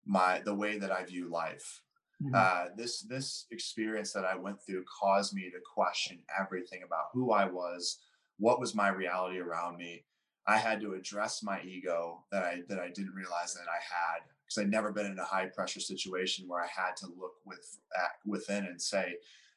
my 0.04 0.40
the 0.44 0.54
way 0.54 0.78
that 0.78 0.92
I 0.92 1.04
view 1.04 1.30
life. 1.30 1.82
Mm-hmm. 2.22 2.34
Uh, 2.34 2.64
this 2.76 3.00
this 3.02 3.46
experience 3.50 4.12
that 4.12 4.24
I 4.24 4.36
went 4.36 4.58
through 4.60 4.84
caused 5.00 5.34
me 5.34 5.50
to 5.50 5.58
question 5.74 6.18
everything 6.38 6.82
about 6.84 7.06
who 7.12 7.32
I 7.32 7.46
was, 7.46 7.98
what 8.38 8.60
was 8.60 8.74
my 8.74 8.88
reality 8.88 9.38
around 9.38 9.76
me. 9.76 10.04
I 10.46 10.56
had 10.56 10.80
to 10.80 10.94
address 10.94 11.42
my 11.42 11.62
ego 11.62 12.24
that 12.32 12.42
I 12.42 12.62
that 12.68 12.80
I 12.80 12.88
didn't 12.88 13.14
realize 13.14 13.54
that 13.54 13.68
I 13.68 13.80
had 13.94 14.22
because 14.48 14.62
I'd 14.62 14.70
never 14.70 14.92
been 14.92 15.06
in 15.06 15.18
a 15.18 15.24
high 15.24 15.46
pressure 15.46 15.80
situation 15.80 16.48
where 16.48 16.62
I 16.62 16.68
had 16.68 16.96
to 16.98 17.06
look 17.06 17.34
with 17.44 17.78
at, 17.96 18.12
within 18.24 18.64
and 18.64 18.80
say, 18.80 19.16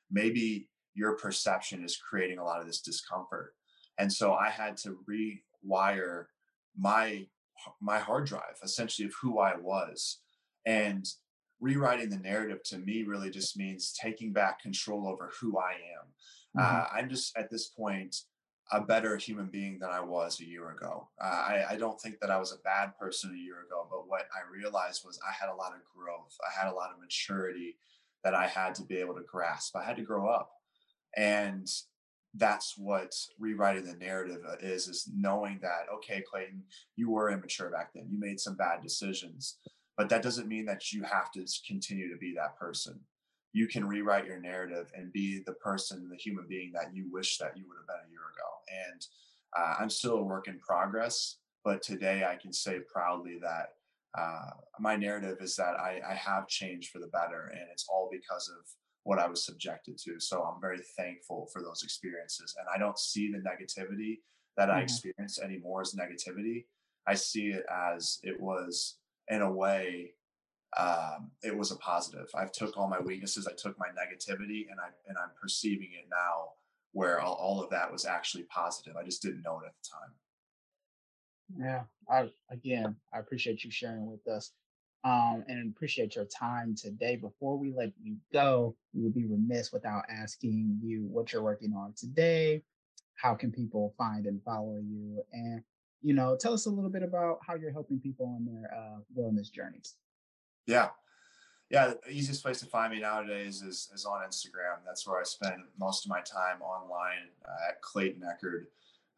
maybe 0.10 0.68
your 0.94 1.16
perception 1.16 1.84
is 1.84 1.96
creating 1.98 2.40
a 2.40 2.44
lot 2.44 2.60
of 2.60 2.68
this 2.68 2.82
discomfort. 2.82 3.54
And 3.98 4.12
so 4.12 4.34
I 4.34 4.50
had 4.50 4.78
to 4.78 4.98
rewire 5.10 6.26
my 6.78 7.28
my 7.80 8.00
hard 8.00 8.26
drive 8.26 8.58
essentially 8.64 9.08
of 9.08 9.14
who 9.22 9.40
I 9.40 9.56
was. 9.56 10.20
And 10.66 11.06
rewriting 11.60 12.10
the 12.10 12.18
narrative 12.18 12.64
to 12.64 12.80
me 12.80 13.04
really 13.04 13.30
just 13.30 13.56
means 13.56 13.94
taking 13.94 14.34
back 14.34 14.62
control 14.62 15.08
over 15.08 15.32
who 15.40 15.58
I 15.58 15.74
am. 15.74 16.60
Mm-hmm. 16.62 16.76
Uh, 16.76 16.86
I'm 16.98 17.10
just 17.10 17.38
at 17.38 17.50
this 17.50 17.68
point 17.68 18.16
a 18.72 18.82
better 18.82 19.18
human 19.18 19.48
being 19.48 19.80
than 19.80 19.90
I 19.90 20.00
was 20.00 20.40
a 20.40 20.46
year 20.46 20.72
ago. 20.72 21.10
Uh, 21.22 21.26
I, 21.26 21.66
I, 21.72 21.76
don't 21.76 22.00
think 22.00 22.20
that 22.22 22.32
I 22.32 22.38
was 22.38 22.54
a 22.54 22.64
bad 22.64 22.98
person 22.98 23.32
a 23.32 23.38
year 23.38 23.64
ago, 23.68 23.86
but 23.90 24.08
what 24.08 24.28
I 24.34 24.50
realized 24.50 25.04
was 25.06 25.20
I 25.28 25.34
had 25.34 25.52
a 25.52 25.56
lot 25.56 25.74
of 25.74 25.82
growth. 25.94 26.38
I 26.42 26.58
had 26.58 26.72
a 26.72 26.76
lot 26.76 26.92
of 26.92 27.00
maturity 27.00 27.76
that 28.24 28.34
I 28.34 28.48
had 28.48 28.74
to 28.76 28.84
be 28.84 28.98
able 28.98 29.16
to 29.16 29.26
grasp. 29.30 29.76
I 29.76 29.84
had 29.84 29.98
to 29.98 30.04
grow 30.04 30.30
up. 30.30 30.52
And 31.18 31.70
that's 32.36 32.78
what 32.78 33.14
rewriting 33.38 33.86
the 33.86 33.96
narrative 33.96 34.42
uh, 34.50 34.56
is, 34.62 34.88
is 34.88 35.10
knowing 35.14 35.60
that, 35.62 35.88
okay, 35.94 36.24
Clayton, 36.30 36.64
you 36.96 37.10
were 37.10 37.30
immature 37.30 37.70
back 37.70 37.92
then. 37.94 38.08
You 38.10 38.20
made 38.20 38.40
some 38.40 38.56
bad 38.56 38.82
decisions, 38.82 39.58
but 39.98 40.08
that 40.10 40.24
doesn't 40.24 40.48
mean 40.48 40.66
that 40.66 40.94
you 40.94 41.04
have 41.04 41.30
to 41.34 41.46
continue 41.68 42.10
to 42.10 42.18
be 42.18 42.34
that 42.36 42.58
person 42.58 43.02
you 43.54 43.68
can 43.68 43.86
rewrite 43.86 44.26
your 44.26 44.40
narrative 44.40 44.92
and 44.96 45.12
be 45.12 45.42
the 45.46 45.54
person, 45.54 46.08
the 46.10 46.16
human 46.16 46.46
being 46.48 46.72
that 46.74 46.94
you 46.94 47.10
wish 47.12 47.38
that 47.38 47.58
you 47.58 47.66
would 47.68 47.78
have 47.78 47.88
been 47.88 48.08
a 48.08 48.12
year 48.12 48.22
ago. 48.22 48.90
And 48.90 49.06
uh, 49.58 49.76
I'm 49.82 49.90
still 49.90 50.18
a 50.18 50.24
work 50.24 50.48
in 50.48 50.60
progress, 50.60 51.38
but 51.64 51.82
today 51.82 52.24
I 52.24 52.36
can 52.36 52.54
say 52.54 52.80
proudly 52.92 53.40
that 53.42 53.74
uh, 54.18 54.52
my 54.80 54.96
narrative 54.96 55.38
is 55.42 55.56
that 55.56 55.80
I, 55.80 56.02
I 56.10 56.14
have 56.16 56.48
changed 56.48 56.92
for 56.92 57.00
the 57.00 57.08
better, 57.08 57.52
and 57.54 57.68
it's 57.72 57.88
all 57.90 58.10
because 58.12 58.50
of 58.50 58.66
what 59.04 59.20
I 59.20 59.28
was 59.28 59.46
subjected 59.46 59.98
to. 60.00 60.20
So 60.20 60.44
I'm 60.44 60.62
very 60.62 60.80
thankful 60.98 61.50
for 61.52 61.62
those 61.62 61.84
experiences, 61.84 62.56
and 62.58 62.68
I 62.74 62.78
don't 62.78 63.00
see 63.00 63.32
the 63.32 63.40
negativity 63.40 64.20
that 64.58 64.70
mm-hmm. 64.70 64.80
I 64.80 64.82
experience 64.82 65.40
anymore 65.40 65.82
as 65.82 65.96
negativity. 65.96 66.66
I 67.08 67.16
see 67.16 67.48
it 67.48 67.66
as 67.72 68.20
it 68.24 68.40
was, 68.40 68.98
in 69.30 69.42
a 69.42 69.52
way, 69.52 70.14
um, 70.78 71.32
it 71.44 71.56
was 71.56 71.72
a 71.72 71.76
positive. 71.78 72.28
I've 72.34 72.52
took 72.52 72.78
all 72.78 72.88
my 72.88 73.00
weaknesses, 73.00 73.48
I 73.48 73.54
took 73.54 73.78
my 73.78 73.88
negativity, 73.88 74.68
and 74.70 74.80
I 74.80 74.90
and 75.08 75.18
I'm 75.18 75.32
perceiving 75.42 75.90
it 75.94 76.08
now 76.10 76.52
where 76.94 77.20
all, 77.20 77.34
all 77.34 77.64
of 77.64 77.70
that 77.70 77.92
was 77.92 78.06
actually 78.06 78.44
positive. 78.44 78.96
I 78.96 79.04
just 79.04 79.22
didn't 79.22 79.44
know 79.44 79.60
it 79.60 79.68
at 79.68 79.74
the 79.74 79.90
time. 79.90 80.12
Yeah, 81.58 81.84
I 82.10 82.54
again, 82.54 82.96
I 83.14 83.20
appreciate 83.20 83.64
you 83.64 83.72
sharing 83.72 84.10
with 84.10 84.26
us, 84.28 84.52
um, 85.04 85.44
and 85.48 85.74
appreciate 85.76 86.16
your 86.16 86.26
time 86.26 86.76
today. 86.76 87.18
Before 87.18 87.58
we 87.58 87.74
let 87.76 87.92
you 88.02 88.16
go, 88.32 88.76
we 88.94 89.04
would 89.04 89.14
be 89.14 89.26
remiss 89.26 89.74
without 89.74 90.04
asking 90.10 90.80
you 90.82 91.06
what 91.12 91.34
you're 91.34 91.44
working 91.44 91.74
on 91.74 91.94
today. 91.98 92.64
How 93.16 93.36
can 93.36 93.52
people 93.52 93.94
find 93.98 94.26
and 94.26 94.42
follow 94.44 94.80
you? 94.82 95.22
And 95.34 95.64
you 96.02 96.14
know, 96.14 96.38
tell 96.40 96.54
us 96.54 96.66
a 96.66 96.70
little 96.70 96.90
bit 96.90 97.04
about 97.04 97.40
how 97.46 97.56
you're 97.56 97.72
helping 97.72 98.00
people 98.00 98.26
on 98.28 98.46
their 98.46 98.74
uh, 98.74 99.00
wellness 99.18 99.52
journeys. 99.52 99.96
Yeah. 100.68 100.90
Yeah, 101.70 101.94
the 102.06 102.12
easiest 102.12 102.44
place 102.44 102.60
to 102.60 102.66
find 102.66 102.94
me 102.94 103.00
nowadays 103.00 103.62
is, 103.62 103.90
is 103.94 104.06
on 104.06 104.22
Instagram. 104.28 104.80
That's 104.86 105.08
where 105.08 105.22
I 105.22 105.24
spend 105.24 105.62
most 105.80 106.06
of 106.06 106.10
my 106.10 106.20
time 106.20 106.62
online 106.62 107.30
uh, 107.46 107.70
at 107.70 107.82
Clayton 107.82 108.24
Echard, 108.24 108.66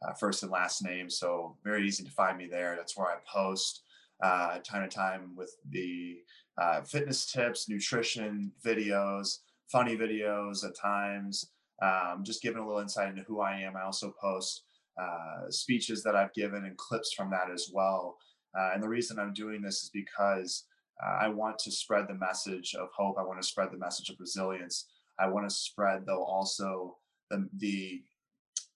uh, 0.08 0.14
first 0.14 0.44
and 0.44 0.52
last 0.52 0.84
name. 0.84 1.10
So 1.10 1.58
very 1.64 1.88
easy 1.88 2.04
to 2.04 2.12
find 2.12 2.38
me 2.38 2.48
there. 2.48 2.76
That's 2.78 2.96
where 2.96 3.08
I 3.08 3.16
post 3.28 3.82
uh, 4.22 4.60
time 4.60 4.88
to 4.88 4.96
time 4.96 5.36
with 5.36 5.56
the 5.72 6.20
uh, 6.62 6.82
fitness 6.82 7.32
tips, 7.32 7.68
nutrition 7.68 8.52
videos, 8.64 9.40
funny 9.72 9.98
videos 9.98 10.64
at 10.64 10.76
times, 10.76 11.50
um, 11.82 12.24
just 12.24 12.44
giving 12.44 12.62
a 12.62 12.66
little 12.66 12.82
insight 12.82 13.10
into 13.10 13.24
who 13.24 13.42
I 13.42 13.62
am. 13.62 13.76
I 13.76 13.82
also 13.82 14.14
post 14.22 14.64
uh, 15.02 15.50
speeches 15.50 16.04
that 16.04 16.16
I've 16.16 16.34
given 16.34 16.66
and 16.66 16.78
clips 16.78 17.14
from 17.14 17.32
that 17.32 17.50
as 17.52 17.72
well. 17.74 18.18
Uh, 18.58 18.70
and 18.76 18.84
the 18.84 18.88
reason 18.90 19.18
I'm 19.18 19.34
doing 19.34 19.64
this 19.64 19.82
is 19.82 19.90
because 19.90 20.66
I 21.06 21.28
want 21.28 21.60
to 21.60 21.72
spread 21.72 22.08
the 22.08 22.16
message 22.16 22.76
of 22.76 22.90
hope. 22.96 23.18
I 23.20 23.24
want 23.24 23.42
to 23.42 23.48
spread 23.48 23.72
the 23.72 23.78
message 23.78 24.10
of 24.10 24.20
resilience. 24.20 24.88
I 25.20 25.28
want 25.28 25.48
to 25.48 25.54
spread, 25.54 26.06
though, 26.06 26.24
also 26.24 26.98
the, 27.30 27.48
the 27.58 28.04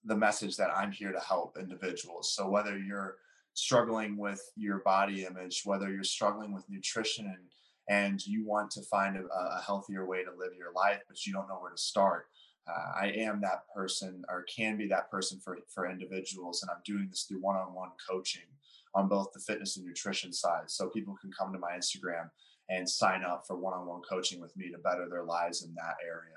the 0.05 0.15
message 0.15 0.55
that 0.55 0.69
I'm 0.75 0.91
here 0.91 1.11
to 1.11 1.19
help 1.19 1.57
individuals. 1.59 2.33
So 2.33 2.49
whether 2.49 2.77
you're 2.77 3.17
struggling 3.53 4.15
with 4.17 4.41
your 4.55 4.79
body 4.79 5.25
image, 5.25 5.63
whether 5.65 5.91
you're 5.91 6.03
struggling 6.03 6.53
with 6.53 6.69
nutrition 6.69 7.25
and 7.25 7.43
and 7.89 8.25
you 8.25 8.45
want 8.45 8.69
to 8.71 8.81
find 8.83 9.15
a, 9.17 9.23
a 9.25 9.61
healthier 9.65 10.05
way 10.05 10.23
to 10.23 10.29
live 10.37 10.53
your 10.57 10.73
life, 10.73 11.01
but 11.07 11.25
you 11.25 11.33
don't 11.33 11.47
know 11.47 11.59
where 11.59 11.71
to 11.71 11.77
start, 11.77 12.25
uh, 12.67 12.99
I 12.99 13.07
am 13.15 13.41
that 13.41 13.63
person 13.73 14.23
or 14.29 14.43
can 14.43 14.77
be 14.77 14.87
that 14.87 15.09
person 15.09 15.39
for, 15.43 15.57
for 15.73 15.89
individuals. 15.89 16.61
And 16.61 16.71
I'm 16.71 16.81
doing 16.85 17.07
this 17.09 17.23
through 17.23 17.41
one 17.41 17.55
on 17.55 17.73
one 17.73 17.91
coaching 18.09 18.47
on 18.93 19.07
both 19.07 19.31
the 19.33 19.39
fitness 19.39 19.77
and 19.77 19.85
nutrition 19.85 20.33
side. 20.33 20.69
So 20.69 20.89
people 20.89 21.15
can 21.21 21.31
come 21.31 21.53
to 21.53 21.59
my 21.59 21.73
Instagram 21.77 22.29
and 22.69 22.89
sign 22.89 23.23
up 23.23 23.43
for 23.47 23.57
one 23.57 23.73
on 23.73 23.85
one 23.85 24.01
coaching 24.09 24.41
with 24.41 24.55
me 24.57 24.69
to 24.71 24.77
better 24.79 25.07
their 25.09 25.23
lives 25.23 25.63
in 25.63 25.73
that 25.75 25.95
area 26.05 26.35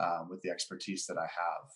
um, 0.00 0.28
with 0.28 0.40
the 0.42 0.50
expertise 0.50 1.06
that 1.06 1.18
I 1.18 1.22
have. 1.26 1.70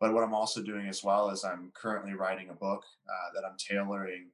But 0.00 0.12
what 0.12 0.24
I'm 0.24 0.34
also 0.34 0.62
doing 0.62 0.88
as 0.88 1.02
well 1.02 1.30
is 1.30 1.44
I'm 1.44 1.72
currently 1.74 2.14
writing 2.14 2.50
a 2.50 2.54
book 2.54 2.82
uh, 3.08 3.32
that 3.34 3.46
I'm 3.46 3.56
tailoring 3.56 4.30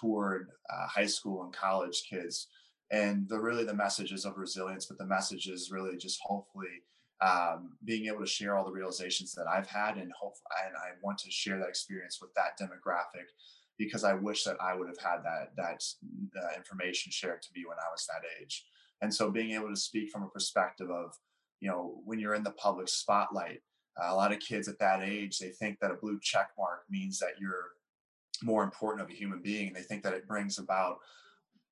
toward 0.00 0.48
uh, 0.72 0.86
high 0.86 1.06
school 1.06 1.42
and 1.42 1.52
college 1.52 2.04
kids. 2.08 2.48
And 2.92 3.28
the 3.28 3.38
really 3.38 3.64
the 3.64 3.74
messages 3.74 4.24
of 4.24 4.36
resilience, 4.36 4.86
but 4.86 4.98
the 4.98 5.06
message 5.06 5.46
is 5.46 5.70
really 5.70 5.96
just 5.96 6.20
hopefully 6.22 6.82
um, 7.20 7.72
being 7.84 8.06
able 8.06 8.20
to 8.20 8.26
share 8.26 8.56
all 8.56 8.64
the 8.64 8.72
realizations 8.72 9.34
that 9.34 9.46
I've 9.46 9.66
had 9.66 9.96
and 9.96 10.10
hope 10.18 10.34
and 10.66 10.74
I 10.76 10.96
want 11.02 11.18
to 11.18 11.30
share 11.30 11.58
that 11.58 11.68
experience 11.68 12.18
with 12.20 12.30
that 12.34 12.58
demographic 12.58 13.26
because 13.78 14.04
I 14.04 14.14
wish 14.14 14.44
that 14.44 14.56
I 14.60 14.74
would 14.74 14.88
have 14.88 14.98
had 14.98 15.22
that 15.24 15.56
that 15.56 15.82
uh, 16.38 16.56
information 16.56 17.12
shared 17.12 17.42
to 17.42 17.48
me 17.54 17.64
when 17.66 17.78
I 17.78 17.90
was 17.90 18.06
that 18.06 18.22
age. 18.40 18.64
And 19.02 19.12
so 19.12 19.30
being 19.30 19.52
able 19.52 19.70
to 19.70 19.76
speak 19.76 20.10
from 20.10 20.22
a 20.22 20.28
perspective 20.28 20.90
of, 20.90 21.14
you 21.60 21.70
know, 21.70 22.00
when 22.04 22.18
you're 22.18 22.34
in 22.34 22.42
the 22.42 22.50
public 22.52 22.88
spotlight, 22.88 23.60
uh, 24.00 24.12
a 24.12 24.14
lot 24.14 24.32
of 24.32 24.40
kids 24.40 24.68
at 24.68 24.78
that 24.78 25.02
age 25.02 25.38
they 25.38 25.48
think 25.48 25.78
that 25.80 25.90
a 25.90 25.94
blue 25.94 26.18
check 26.22 26.50
mark 26.58 26.82
means 26.90 27.18
that 27.18 27.40
you're 27.40 27.70
more 28.42 28.62
important 28.62 29.02
of 29.02 29.10
a 29.10 29.16
human 29.16 29.40
being. 29.42 29.68
And 29.68 29.76
they 29.76 29.82
think 29.82 30.02
that 30.02 30.14
it 30.14 30.28
brings 30.28 30.58
about 30.58 30.98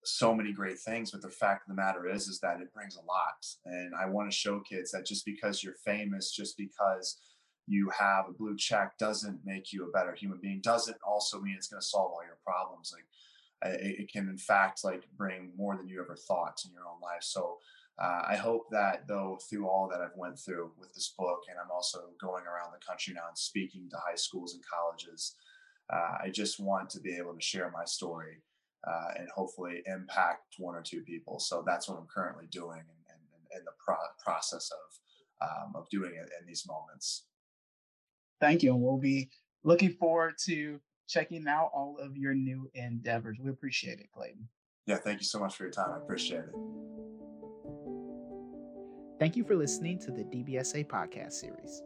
so 0.04 0.34
many 0.34 0.52
great 0.52 0.78
things 0.78 1.10
but 1.10 1.22
the 1.22 1.28
fact 1.28 1.68
of 1.68 1.74
the 1.74 1.80
matter 1.80 2.08
is 2.08 2.28
is 2.28 2.40
that 2.40 2.60
it 2.60 2.72
brings 2.72 2.96
a 2.96 3.04
lot 3.04 3.44
and 3.66 3.94
i 3.94 4.06
want 4.06 4.30
to 4.30 4.36
show 4.36 4.60
kids 4.60 4.90
that 4.90 5.06
just 5.06 5.24
because 5.24 5.62
you're 5.62 5.74
famous 5.84 6.32
just 6.32 6.56
because 6.56 7.18
you 7.66 7.90
have 7.98 8.26
a 8.28 8.32
blue 8.32 8.56
check 8.56 8.96
doesn't 8.98 9.40
make 9.44 9.72
you 9.72 9.84
a 9.84 9.90
better 9.90 10.14
human 10.14 10.38
being 10.40 10.60
doesn't 10.62 10.96
also 11.06 11.40
mean 11.40 11.54
it's 11.56 11.68
going 11.68 11.80
to 11.80 11.86
solve 11.86 12.12
all 12.12 12.24
your 12.24 12.38
problems 12.44 12.92
like 12.94 13.04
it, 13.62 14.10
can 14.12 14.28
in 14.28 14.38
fact 14.38 14.84
like 14.84 15.02
bring 15.16 15.50
more 15.56 15.76
than 15.76 15.88
you 15.88 16.00
ever 16.00 16.16
thought 16.16 16.62
in 16.64 16.72
your 16.72 16.86
own 16.86 17.00
life 17.02 17.22
so 17.22 17.58
uh, 18.00 18.22
i 18.28 18.36
hope 18.36 18.66
that 18.70 19.06
though 19.08 19.38
through 19.48 19.68
all 19.68 19.88
that 19.90 20.00
i've 20.00 20.16
went 20.16 20.38
through 20.38 20.70
with 20.78 20.94
this 20.94 21.12
book 21.18 21.40
and 21.50 21.58
i'm 21.58 21.70
also 21.70 21.98
going 22.20 22.44
around 22.44 22.72
the 22.72 22.86
country 22.86 23.12
now 23.14 23.26
and 23.28 23.36
speaking 23.36 23.88
to 23.90 23.96
high 23.96 24.14
schools 24.14 24.54
and 24.54 24.62
colleges 24.64 25.34
uh, 25.92 26.18
i 26.22 26.30
just 26.30 26.60
want 26.60 26.88
to 26.88 27.00
be 27.00 27.16
able 27.16 27.34
to 27.34 27.40
share 27.40 27.70
my 27.70 27.84
story 27.84 28.38
uh, 28.86 29.08
and 29.18 29.28
hopefully 29.34 29.82
impact 29.86 30.54
one 30.58 30.74
or 30.74 30.82
two 30.82 31.00
people. 31.02 31.40
So 31.40 31.62
that's 31.66 31.88
what 31.88 31.98
I'm 31.98 32.06
currently 32.06 32.46
doing 32.50 32.80
and 32.80 32.98
in 33.56 33.64
the 33.64 33.72
pro- 33.84 33.96
process 34.22 34.70
of 34.70 35.48
um, 35.48 35.72
of 35.76 35.88
doing 35.88 36.12
it 36.14 36.28
in 36.40 36.46
these 36.46 36.66
moments. 36.66 37.26
Thank 38.40 38.62
you, 38.62 38.72
and 38.72 38.82
we'll 38.82 38.98
be 38.98 39.30
looking 39.64 39.90
forward 39.90 40.34
to 40.46 40.80
checking 41.08 41.46
out 41.46 41.70
all 41.72 41.96
of 42.00 42.16
your 42.16 42.34
new 42.34 42.68
endeavors. 42.74 43.38
We 43.40 43.50
appreciate 43.50 44.00
it, 44.00 44.10
Clayton. 44.12 44.48
Yeah, 44.86 44.96
thank 44.96 45.20
you 45.20 45.26
so 45.26 45.38
much 45.38 45.56
for 45.56 45.64
your 45.64 45.72
time. 45.72 45.92
I 45.92 45.98
appreciate 45.98 46.40
it. 46.40 46.54
Thank 49.20 49.36
you 49.36 49.44
for 49.44 49.56
listening 49.56 49.98
to 50.00 50.12
the 50.12 50.22
DBSA 50.22 50.86
podcast 50.86 51.32
series. 51.32 51.82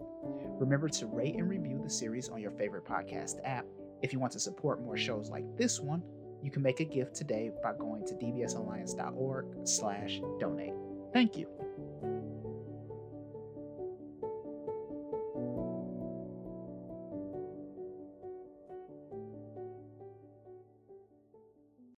Remember 0.60 0.88
to 0.88 1.06
rate 1.06 1.34
and 1.34 1.48
review 1.48 1.80
the 1.82 1.90
series 1.90 2.28
on 2.28 2.40
your 2.40 2.50
favorite 2.52 2.84
podcast 2.84 3.36
app. 3.44 3.64
If 4.02 4.12
you 4.12 4.18
want 4.18 4.32
to 4.32 4.40
support 4.40 4.82
more 4.82 4.96
shows 4.96 5.30
like 5.30 5.44
this 5.56 5.80
one, 5.80 6.02
you 6.42 6.50
can 6.50 6.62
make 6.62 6.80
a 6.80 6.84
gift 6.84 7.14
today 7.14 7.50
by 7.62 7.72
going 7.72 8.06
to 8.06 8.14
dbsalliance.org 8.14 9.46
slash 9.64 10.20
donate. 10.40 10.74
Thank 11.12 11.36
you. 11.36 11.46